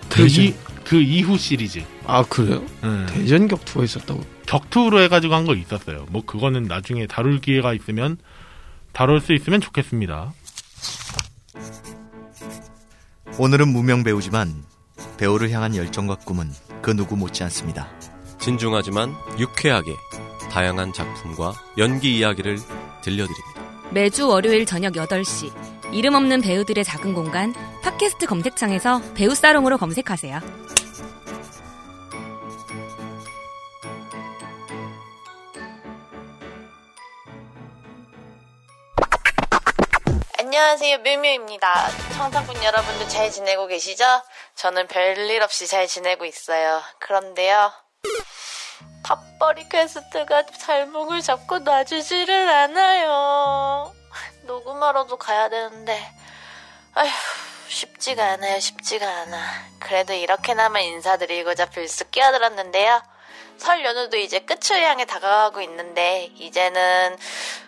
그, 0.08 0.22
대전? 0.22 0.44
이, 0.46 0.54
그 0.84 1.00
이후 1.00 1.36
시리즈. 1.36 1.82
아, 2.12 2.24
그래요? 2.24 2.62
음, 2.82 3.06
대전 3.08 3.46
격투가 3.48 3.84
있었다고. 3.84 4.24
격투로 4.46 5.00
해가지고 5.02 5.34
한 5.34 5.44
거 5.46 5.54
있었어요. 5.54 6.06
뭐 6.10 6.24
그거는 6.24 6.64
나중에 6.64 7.06
다룰 7.06 7.40
기회가 7.40 7.72
있으면 7.72 8.18
다룰 8.92 9.20
수 9.20 9.32
있으면 9.32 9.60
좋겠습니다. 9.60 10.32
오늘은 13.38 13.68
무명 13.68 14.02
배우지만 14.02 14.64
배우를 15.18 15.50
향한 15.50 15.76
열정과 15.76 16.16
꿈은 16.16 16.50
그 16.82 16.94
누구 16.96 17.16
못지 17.16 17.42
않습니다. 17.44 17.88
진중하지만 18.40 19.14
유쾌하게 19.38 19.94
다양한 20.50 20.92
작품과 20.92 21.52
연기 21.78 22.18
이야기를 22.18 22.58
들려드립니다. 23.02 23.60
매주 23.92 24.26
월요일 24.28 24.66
저녁 24.66 24.94
8시 24.94 25.52
이름 25.92 26.14
없는 26.14 26.40
배우들의 26.42 26.84
작은 26.84 27.14
공간 27.14 27.54
팟캐스트 27.82 28.26
검색창에서 28.26 29.00
배우 29.14 29.34
사롱으로 29.34 29.78
검색하세요. 29.78 30.40
안녕하세요, 40.62 40.98
묘묘입니다. 40.98 41.88
청사꾼 42.18 42.62
여러분들 42.62 43.08
잘 43.08 43.30
지내고 43.30 43.66
계시죠? 43.66 44.04
저는 44.56 44.88
별일 44.88 45.42
없이 45.42 45.66
잘 45.66 45.86
지내고 45.86 46.26
있어요. 46.26 46.82
그런데요, 46.98 47.72
밥벌이 49.02 49.70
퀘스트가 49.70 50.44
발목을 50.44 51.22
잡고 51.22 51.60
놔주지를 51.60 52.46
않아요. 52.50 53.90
녹음하러도 54.42 55.16
가야 55.16 55.48
되는데, 55.48 55.98
아휴, 56.92 57.08
쉽지가 57.68 58.22
않아요, 58.32 58.60
쉽지가 58.60 59.06
않아. 59.06 59.38
그래도 59.78 60.12
이렇게나마 60.12 60.80
인사드리고자 60.80 61.70
불쑥 61.70 62.10
끼어들었는데요. 62.10 63.00
설 63.60 63.84
연휴도 63.84 64.16
이제 64.16 64.40
끝을 64.40 64.82
향해 64.82 65.04
다가가고 65.04 65.60
있는데 65.60 66.30
이제는 66.36 67.18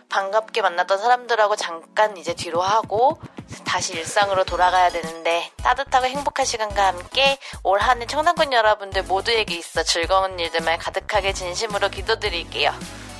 반갑게 0.09 0.63
만났던 0.63 0.99
사람들하고 0.99 1.55
잠깐 1.57 2.17
이제 2.17 2.33
뒤로 2.33 2.63
하고 2.63 3.21
다시 3.67 3.93
일상으로 3.93 4.45
돌아가야 4.45 4.89
되는데 4.89 5.51
따뜻하고 5.59 6.07
행복한 6.07 6.47
시간과 6.47 6.87
함께 6.87 7.39
올 7.63 7.79
한해 7.79 8.07
청담꾼 8.07 8.55
여러분들 8.55 9.03
모두에게 9.03 9.55
있어 9.55 9.83
즐거운 9.83 10.41
일들만 10.41 10.79
가득하게 10.79 11.35
진심으로 11.35 11.91
기도드릴게요. 11.91 12.73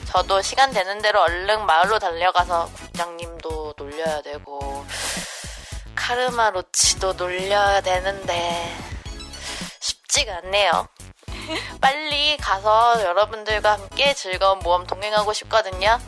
저도 0.07 0.41
시간 0.41 0.71
되는 0.71 1.03
대로 1.03 1.21
얼른 1.21 1.67
마을로 1.67 1.99
달려가서 1.99 2.71
국장님도 2.75 3.75
놀려야 3.77 4.23
되고 4.23 4.87
카르마 5.95 6.51
로치도 6.51 7.13
놀려야 7.15 7.83
되는데 7.83 8.77
쉽지가 9.81 10.39
않네요. 10.39 10.89
빨리 11.81 12.37
가서 12.37 13.03
여러분들과 13.05 13.73
함께 13.73 14.15
즐거운 14.15 14.59
모험 14.61 14.87
동행하고 14.87 15.33
싶거든요. 15.33 15.99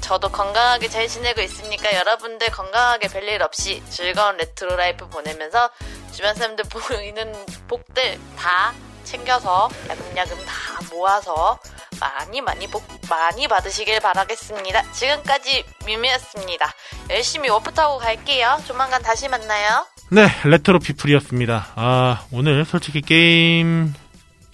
저도 0.00 0.28
건강하게 0.28 0.88
잘 0.88 1.08
지내고 1.08 1.40
있으니까 1.40 1.94
여러분들 1.94 2.50
건강하게 2.50 3.08
별일 3.08 3.42
없이 3.42 3.82
즐거운 3.88 4.36
레트로 4.36 4.76
라이프 4.76 5.08
보내면서 5.08 5.70
주변 6.12 6.34
사람들 6.34 6.64
보이는 6.68 7.32
복들 7.68 8.18
다 8.36 8.74
챙겨서 9.04 9.70
야금야금 9.88 10.36
다 10.44 10.80
모아서 10.90 11.58
많이 12.00 12.40
많이 12.40 12.66
복 12.66 12.84
많이 13.08 13.48
받으시길 13.48 14.00
바라겠습니다. 14.00 14.92
지금까지 14.92 15.64
뮤미였습니다. 15.86 16.72
열심히 17.10 17.48
워프 17.48 17.72
타고 17.72 17.98
갈게요. 17.98 18.60
조만간 18.66 19.02
다시 19.02 19.28
만나요. 19.28 19.86
네, 20.10 20.28
레트로 20.44 20.80
피플이었습니다. 20.80 21.72
아, 21.76 22.26
오늘 22.30 22.64
솔직히 22.64 23.00
게임, 23.00 23.94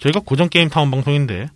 저희가 0.01 0.19
고전 0.25 0.49
게임 0.49 0.69
탐험 0.69 0.91
방송인데, 0.91 1.47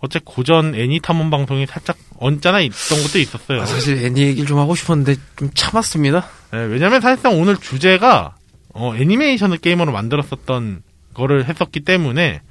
어째 0.00 0.20
고전 0.24 0.74
애니 0.74 1.00
탐험 1.00 1.30
방송이 1.30 1.66
살짝 1.66 1.96
언짢아 2.18 2.60
있던 2.60 3.02
것도 3.02 3.18
있었어요. 3.18 3.62
아, 3.62 3.66
사실 3.66 4.04
애니 4.04 4.20
얘기를 4.20 4.46
좀 4.46 4.58
하고 4.58 4.74
싶었는데 4.74 5.14
좀 5.36 5.50
참았습니다. 5.54 6.26
네, 6.52 6.58
왜냐면 6.64 7.00
사실상 7.00 7.40
오늘 7.40 7.56
주제가, 7.56 8.34
어, 8.74 8.94
애니메이션을 8.94 9.58
게임으로 9.58 9.92
만들었었던 9.92 10.82
거를 11.14 11.48
했었기 11.48 11.80
때문에, 11.80 12.42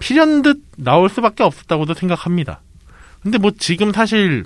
필연 0.00 0.42
듯 0.42 0.62
나올 0.76 1.08
수밖에 1.08 1.42
없었다고도 1.42 1.94
생각합니다. 1.94 2.60
근데 3.22 3.38
뭐 3.38 3.50
지금 3.56 3.92
사실, 3.92 4.44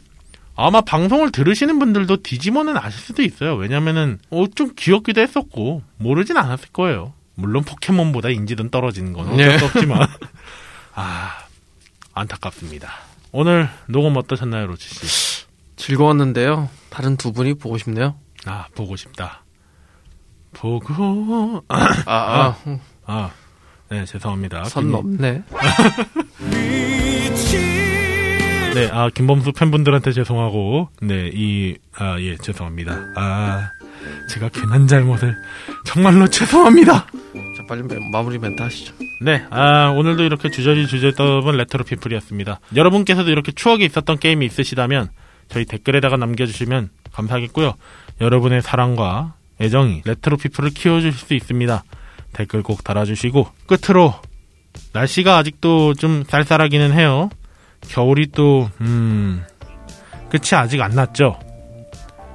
아마 0.55 0.81
방송을 0.81 1.31
들으시는 1.31 1.79
분들도 1.79 2.23
디지몬은 2.23 2.77
아실 2.77 3.01
수도 3.01 3.23
있어요. 3.23 3.55
왜냐면은 3.55 4.19
어, 4.31 4.45
좀 4.55 4.73
귀엽기도 4.77 5.21
했었고 5.21 5.83
모르진 5.99 6.37
않았을 6.37 6.69
거예요. 6.73 7.15
물론 7.35 7.63
포켓몬보다 7.65 8.29
인지도는 8.31 8.71
떨어지는 8.71 9.13
건 9.13 9.29
어쩔 9.31 9.37
네. 9.49 9.59
수 9.59 9.65
없지만 9.65 10.07
아 10.95 11.31
안타깝습니다. 12.15 12.91
오늘 13.33 13.69
녹음 13.89 14.17
어떠셨나요, 14.17 14.67
로치 14.67 14.89
씨? 15.07 15.47
즐거웠는데요. 15.77 16.69
다른 16.91 17.17
두 17.17 17.33
분이 17.33 17.55
보고 17.55 17.79
싶네요. 17.79 18.17
아 18.45 18.67
보고 18.75 18.97
싶다. 18.97 19.43
보고 20.53 21.63
아, 21.69 22.55
아, 23.07 23.31
아네 23.89 24.05
죄송합니다. 24.05 24.65
선 24.65 24.85
김- 24.85 24.93
넘네. 24.93 25.43
네, 28.75 28.89
아, 28.91 29.11
김범수 29.11 29.53
팬분들한테 29.53 30.13
죄송하고, 30.13 30.89
네, 31.03 31.31
이, 31.33 31.77
아, 31.95 32.19
예, 32.21 32.37
죄송합니다. 32.39 33.13
아, 33.17 33.71
제가 34.29 34.49
괜한 34.51 34.87
잘못을, 34.87 35.37
정말로 35.85 36.27
죄송합니다! 36.29 37.07
자, 37.07 37.65
빨리 37.69 37.83
매- 37.83 37.99
마무리 38.11 38.39
멘트 38.39 38.63
하시죠. 38.63 38.95
네, 39.21 39.45
아, 39.51 39.89
오늘도 39.91 40.23
이렇게 40.25 40.51
주저리 40.51 40.87
주저리 40.87 41.15
떠든 41.15 41.57
레트로 41.57 41.85
피플이었습니다. 41.85 42.61
여러분께서도 42.75 43.31
이렇게 43.31 43.53
추억이 43.53 43.85
있었던 43.85 44.19
게임이 44.19 44.47
있으시다면, 44.47 45.09
저희 45.49 45.65
댓글에다가 45.65 46.17
남겨주시면 46.17 46.91
감사하겠고요. 47.13 47.75
여러분의 48.21 48.63
사랑과 48.63 49.35
애정이 49.61 50.03
레트로 50.05 50.37
피플을 50.39 50.71
키워주실 50.71 51.13
수 51.27 51.35
있습니다. 51.35 51.85
댓글 52.33 52.63
꼭 52.63 52.83
달아주시고, 52.85 53.49
끝으로, 53.67 54.15
날씨가 54.95 55.37
아직도 55.37 55.95
좀 55.95 56.25
쌀쌀하기는 56.27 56.93
해요. 56.93 57.29
겨울이 57.89 58.29
또, 58.33 58.71
음, 58.81 59.45
끝이 60.31 60.59
아직 60.59 60.81
안 60.81 60.93
났죠. 60.93 61.39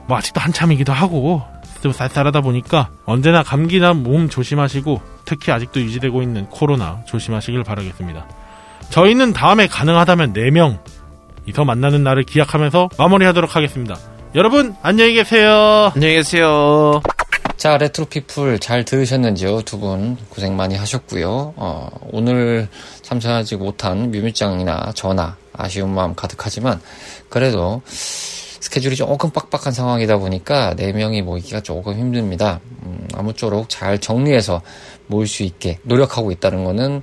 뭐, 0.08 0.18
아직도 0.18 0.40
한참이기도 0.40 0.94
하고, 0.94 1.44
또 1.82 1.92
쌀쌀하다 1.92 2.42
보니까 2.42 2.90
언제나 3.06 3.44
감기나 3.44 3.94
몸 3.94 4.30
조심하시고, 4.30 5.02
특히 5.26 5.52
아직도 5.52 5.82
유지되고 5.82 6.22
있는 6.22 6.46
코로나 6.50 7.02
조심하시길 7.08 7.64
바라겠습니다. 7.64 8.28
저희는 8.90 9.34
다음에 9.34 9.68
가능하다면 9.68 10.34
4명 10.34 10.80
이서 11.46 11.64
만나는 11.66 12.04
날을 12.04 12.24
기약하면서 12.24 12.90
마무리하도록 12.98 13.56
하겠습니다. 13.56 13.98
여러분, 14.36 14.76
안녕히 14.82 15.14
계세요. 15.14 15.92
안녕히 15.96 16.16
계세요. 16.16 17.02
자, 17.58 17.76
레트로 17.78 18.06
피플 18.08 18.60
잘 18.60 18.86
들으셨는지요? 18.86 19.62
두 19.64 19.80
분 19.80 20.16
고생 20.30 20.56
많이 20.56 20.76
하셨고요. 20.76 21.54
어, 21.56 21.90
오늘 22.12 22.68
참석하지 23.02 23.56
못한 23.56 24.12
뮤미짱이나 24.12 24.92
저나 24.94 25.38
아쉬운 25.54 25.94
마음 25.96 26.14
가득하지만 26.14 26.80
그래도 27.30 27.82
스케줄이 28.68 28.98
조금 28.98 29.30
빡빡한 29.30 29.72
상황이다 29.72 30.18
보니까 30.18 30.76
네 30.76 30.92
명이 30.92 31.22
모이기가 31.22 31.62
조금 31.62 31.94
힘듭니다. 31.98 32.60
음, 32.84 33.08
아무쪼록 33.14 33.70
잘 33.70 33.98
정리해서 33.98 34.62
모일 35.08 35.26
수 35.26 35.44
있게 35.44 35.80
노력하고 35.84 36.32
있다는 36.34 36.66
거는 36.66 37.02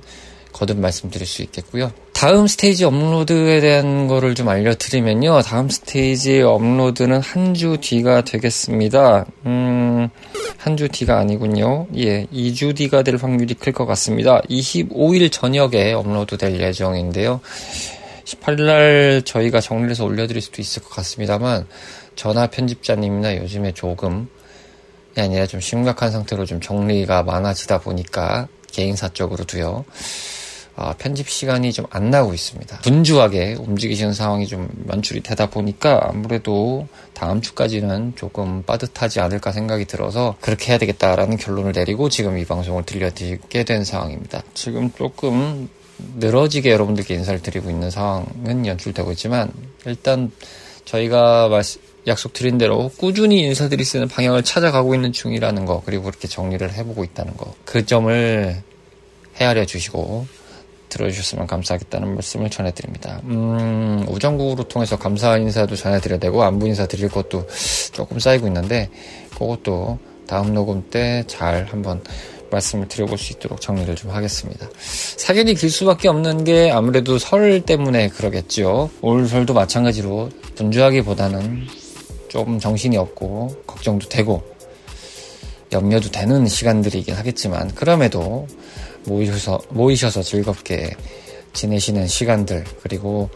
거듭 0.53 0.77
말씀드릴 0.79 1.25
수 1.25 1.41
있겠고요. 1.41 1.91
다음 2.13 2.45
스테이지 2.45 2.85
업로드에 2.85 3.61
대한 3.61 4.07
거를 4.07 4.35
좀 4.35 4.47
알려드리면요. 4.47 5.41
다음 5.41 5.67
스테이지 5.67 6.43
업로드는 6.43 7.19
한 7.21 7.55
주 7.55 7.77
뒤가 7.81 8.21
되겠습니다. 8.23 9.25
음, 9.47 10.09
한 10.57 10.77
주 10.77 10.87
뒤가 10.87 11.17
아니군요. 11.17 11.87
예, 11.97 12.25
2주 12.31 12.75
뒤가 12.75 13.01
될 13.01 13.15
확률이 13.15 13.55
클 13.55 13.73
것 13.73 13.87
같습니다. 13.87 14.39
25일 14.49 15.31
저녁에 15.31 15.93
업로드 15.93 16.37
될 16.37 16.61
예정인데요. 16.61 17.41
18일날 18.39 19.25
저희가 19.25 19.61
정리해서 19.61 20.05
올려드릴 20.05 20.41
수도 20.41 20.61
있을 20.61 20.83
것 20.83 20.89
같습니다만, 20.89 21.67
전화 22.15 22.47
편집자님이나 22.47 23.37
요즘에 23.37 23.73
조금, 23.73 24.29
이 25.17 25.21
아니라 25.21 25.45
좀 25.47 25.59
심각한 25.59 26.11
상태로 26.11 26.45
좀 26.45 26.59
정리가 26.61 27.23
많아지다 27.23 27.79
보니까, 27.79 28.47
개인사적으로도요. 28.71 29.85
아, 30.77 30.93
편집 30.97 31.29
시간이 31.29 31.71
좀 31.71 31.85
안 31.89 32.09
나고 32.09 32.33
있습니다. 32.33 32.79
분주하게 32.79 33.55
움직이시는 33.59 34.11
상황이 34.13 34.45
좀 34.45 34.67
연출이 34.91 35.21
되다 35.21 35.49
보니까 35.49 36.01
아무래도 36.03 36.85
다음 37.13 37.39
주까지는 37.39 38.13
조금 38.17 38.61
빠듯하지 38.63 39.21
않을까 39.21 39.53
생각이 39.53 39.85
들어서 39.85 40.35
그렇게 40.41 40.71
해야 40.71 40.77
되겠다라는 40.77 41.37
결론을 41.37 41.71
내리고 41.71 42.09
지금 42.09 42.37
이 42.37 42.43
방송을 42.43 42.83
들려드리게 42.83 43.63
된 43.63 43.85
상황입니다. 43.85 44.43
지금 44.53 44.91
조금 44.91 45.69
늘어지게 46.17 46.71
여러분들께 46.71 47.13
인사를 47.15 47.41
드리고 47.41 47.69
있는 47.69 47.89
상황은 47.89 48.65
연출되고 48.65 49.11
있지만 49.13 49.51
일단 49.85 50.31
저희가 50.85 51.47
말씀, 51.49 51.81
약속드린 52.07 52.57
대로 52.57 52.91
꾸준히 52.97 53.41
인사드릴 53.41 53.83
수 53.85 53.97
있는 53.97 54.07
방향을 54.07 54.43
찾아가고 54.43 54.93
있는 54.93 55.11
중이라는 55.11 55.65
거 55.65 55.81
그리고 55.85 56.03
그렇게 56.03 56.27
정리를 56.27 56.71
해보고 56.71 57.03
있다는 57.03 57.35
거 57.37 57.53
그 57.65 57.85
점을 57.85 58.55
헤아려 59.39 59.65
주시고 59.65 60.27
들어주셨으면 60.89 61.47
감사하겠다는 61.47 62.13
말씀을 62.13 62.49
전해드립니다. 62.49 63.19
음, 63.25 64.05
우정국으로 64.07 64.63
통해서 64.69 64.97
감사 64.97 65.35
인사도 65.37 65.75
전해드려야 65.75 66.19
되고 66.19 66.41
안부 66.43 66.67
인사 66.67 66.85
드릴 66.85 67.09
것도 67.09 67.45
조금 67.91 68.19
쌓이고 68.19 68.47
있는데 68.47 68.89
그것도 69.31 69.99
다음 70.27 70.53
녹음 70.53 70.89
때 70.89 71.23
잘 71.27 71.65
한번 71.65 72.01
말씀을 72.55 72.87
드려볼 72.87 73.17
수 73.17 73.33
있도록 73.33 73.61
정리를 73.61 73.95
좀 73.95 74.11
하겠습니다. 74.11 74.67
사견이 74.79 75.55
길 75.55 75.69
수밖에 75.69 76.07
없는 76.07 76.43
게 76.43 76.71
아무래도 76.71 77.17
설 77.17 77.61
때문에 77.61 78.09
그러겠죠. 78.09 78.89
올 79.01 79.27
설도 79.27 79.53
마찬가지로 79.53 80.29
분주하기보다는 80.55 81.67
조금 82.29 82.59
정신이 82.59 82.97
없고 82.97 83.63
걱정도 83.67 84.09
되고 84.09 84.43
염려도 85.71 86.11
되는 86.11 86.47
시간들이긴 86.47 87.15
하겠지만 87.15 87.73
그럼에도 87.75 88.47
모이셔서 89.05 89.59
모이셔서 89.69 90.21
즐겁게 90.21 90.95
지내시는 91.53 92.07
시간들 92.07 92.63
그리고 92.81 93.29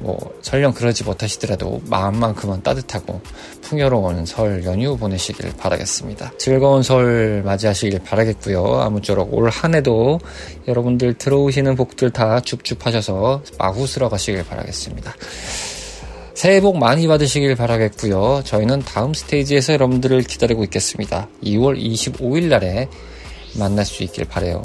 뭐 0.00 0.18
설령 0.42 0.72
그러지 0.72 1.04
못하시더라도 1.04 1.80
마음만큼은 1.86 2.62
따뜻하고 2.62 3.20
풍요로운 3.62 4.26
설 4.26 4.64
연휴 4.64 4.96
보내시길 4.96 5.52
바라겠습니다. 5.56 6.32
즐거운 6.38 6.82
설 6.82 7.42
맞이하시길 7.44 8.00
바라겠고요. 8.00 8.80
아무쪼록 8.80 9.32
올 9.34 9.48
한해도 9.50 10.20
여러분들 10.66 11.14
들어오시는 11.14 11.76
복들 11.76 12.10
다 12.10 12.40
줍줍하셔서 12.40 13.42
마구스러 13.58 14.08
가시길 14.08 14.44
바라겠습니다. 14.44 15.14
새해 16.34 16.60
복 16.62 16.78
많이 16.78 17.06
받으시길 17.06 17.54
바라겠고요. 17.54 18.42
저희는 18.44 18.80
다음 18.80 19.12
스테이지에서 19.12 19.74
여러분들을 19.74 20.22
기다리고 20.22 20.64
있겠습니다. 20.64 21.28
2월 21.44 21.78
25일 21.78 22.48
날에 22.48 22.88
만날 23.58 23.84
수 23.84 24.02
있길 24.04 24.24
바래요. 24.24 24.62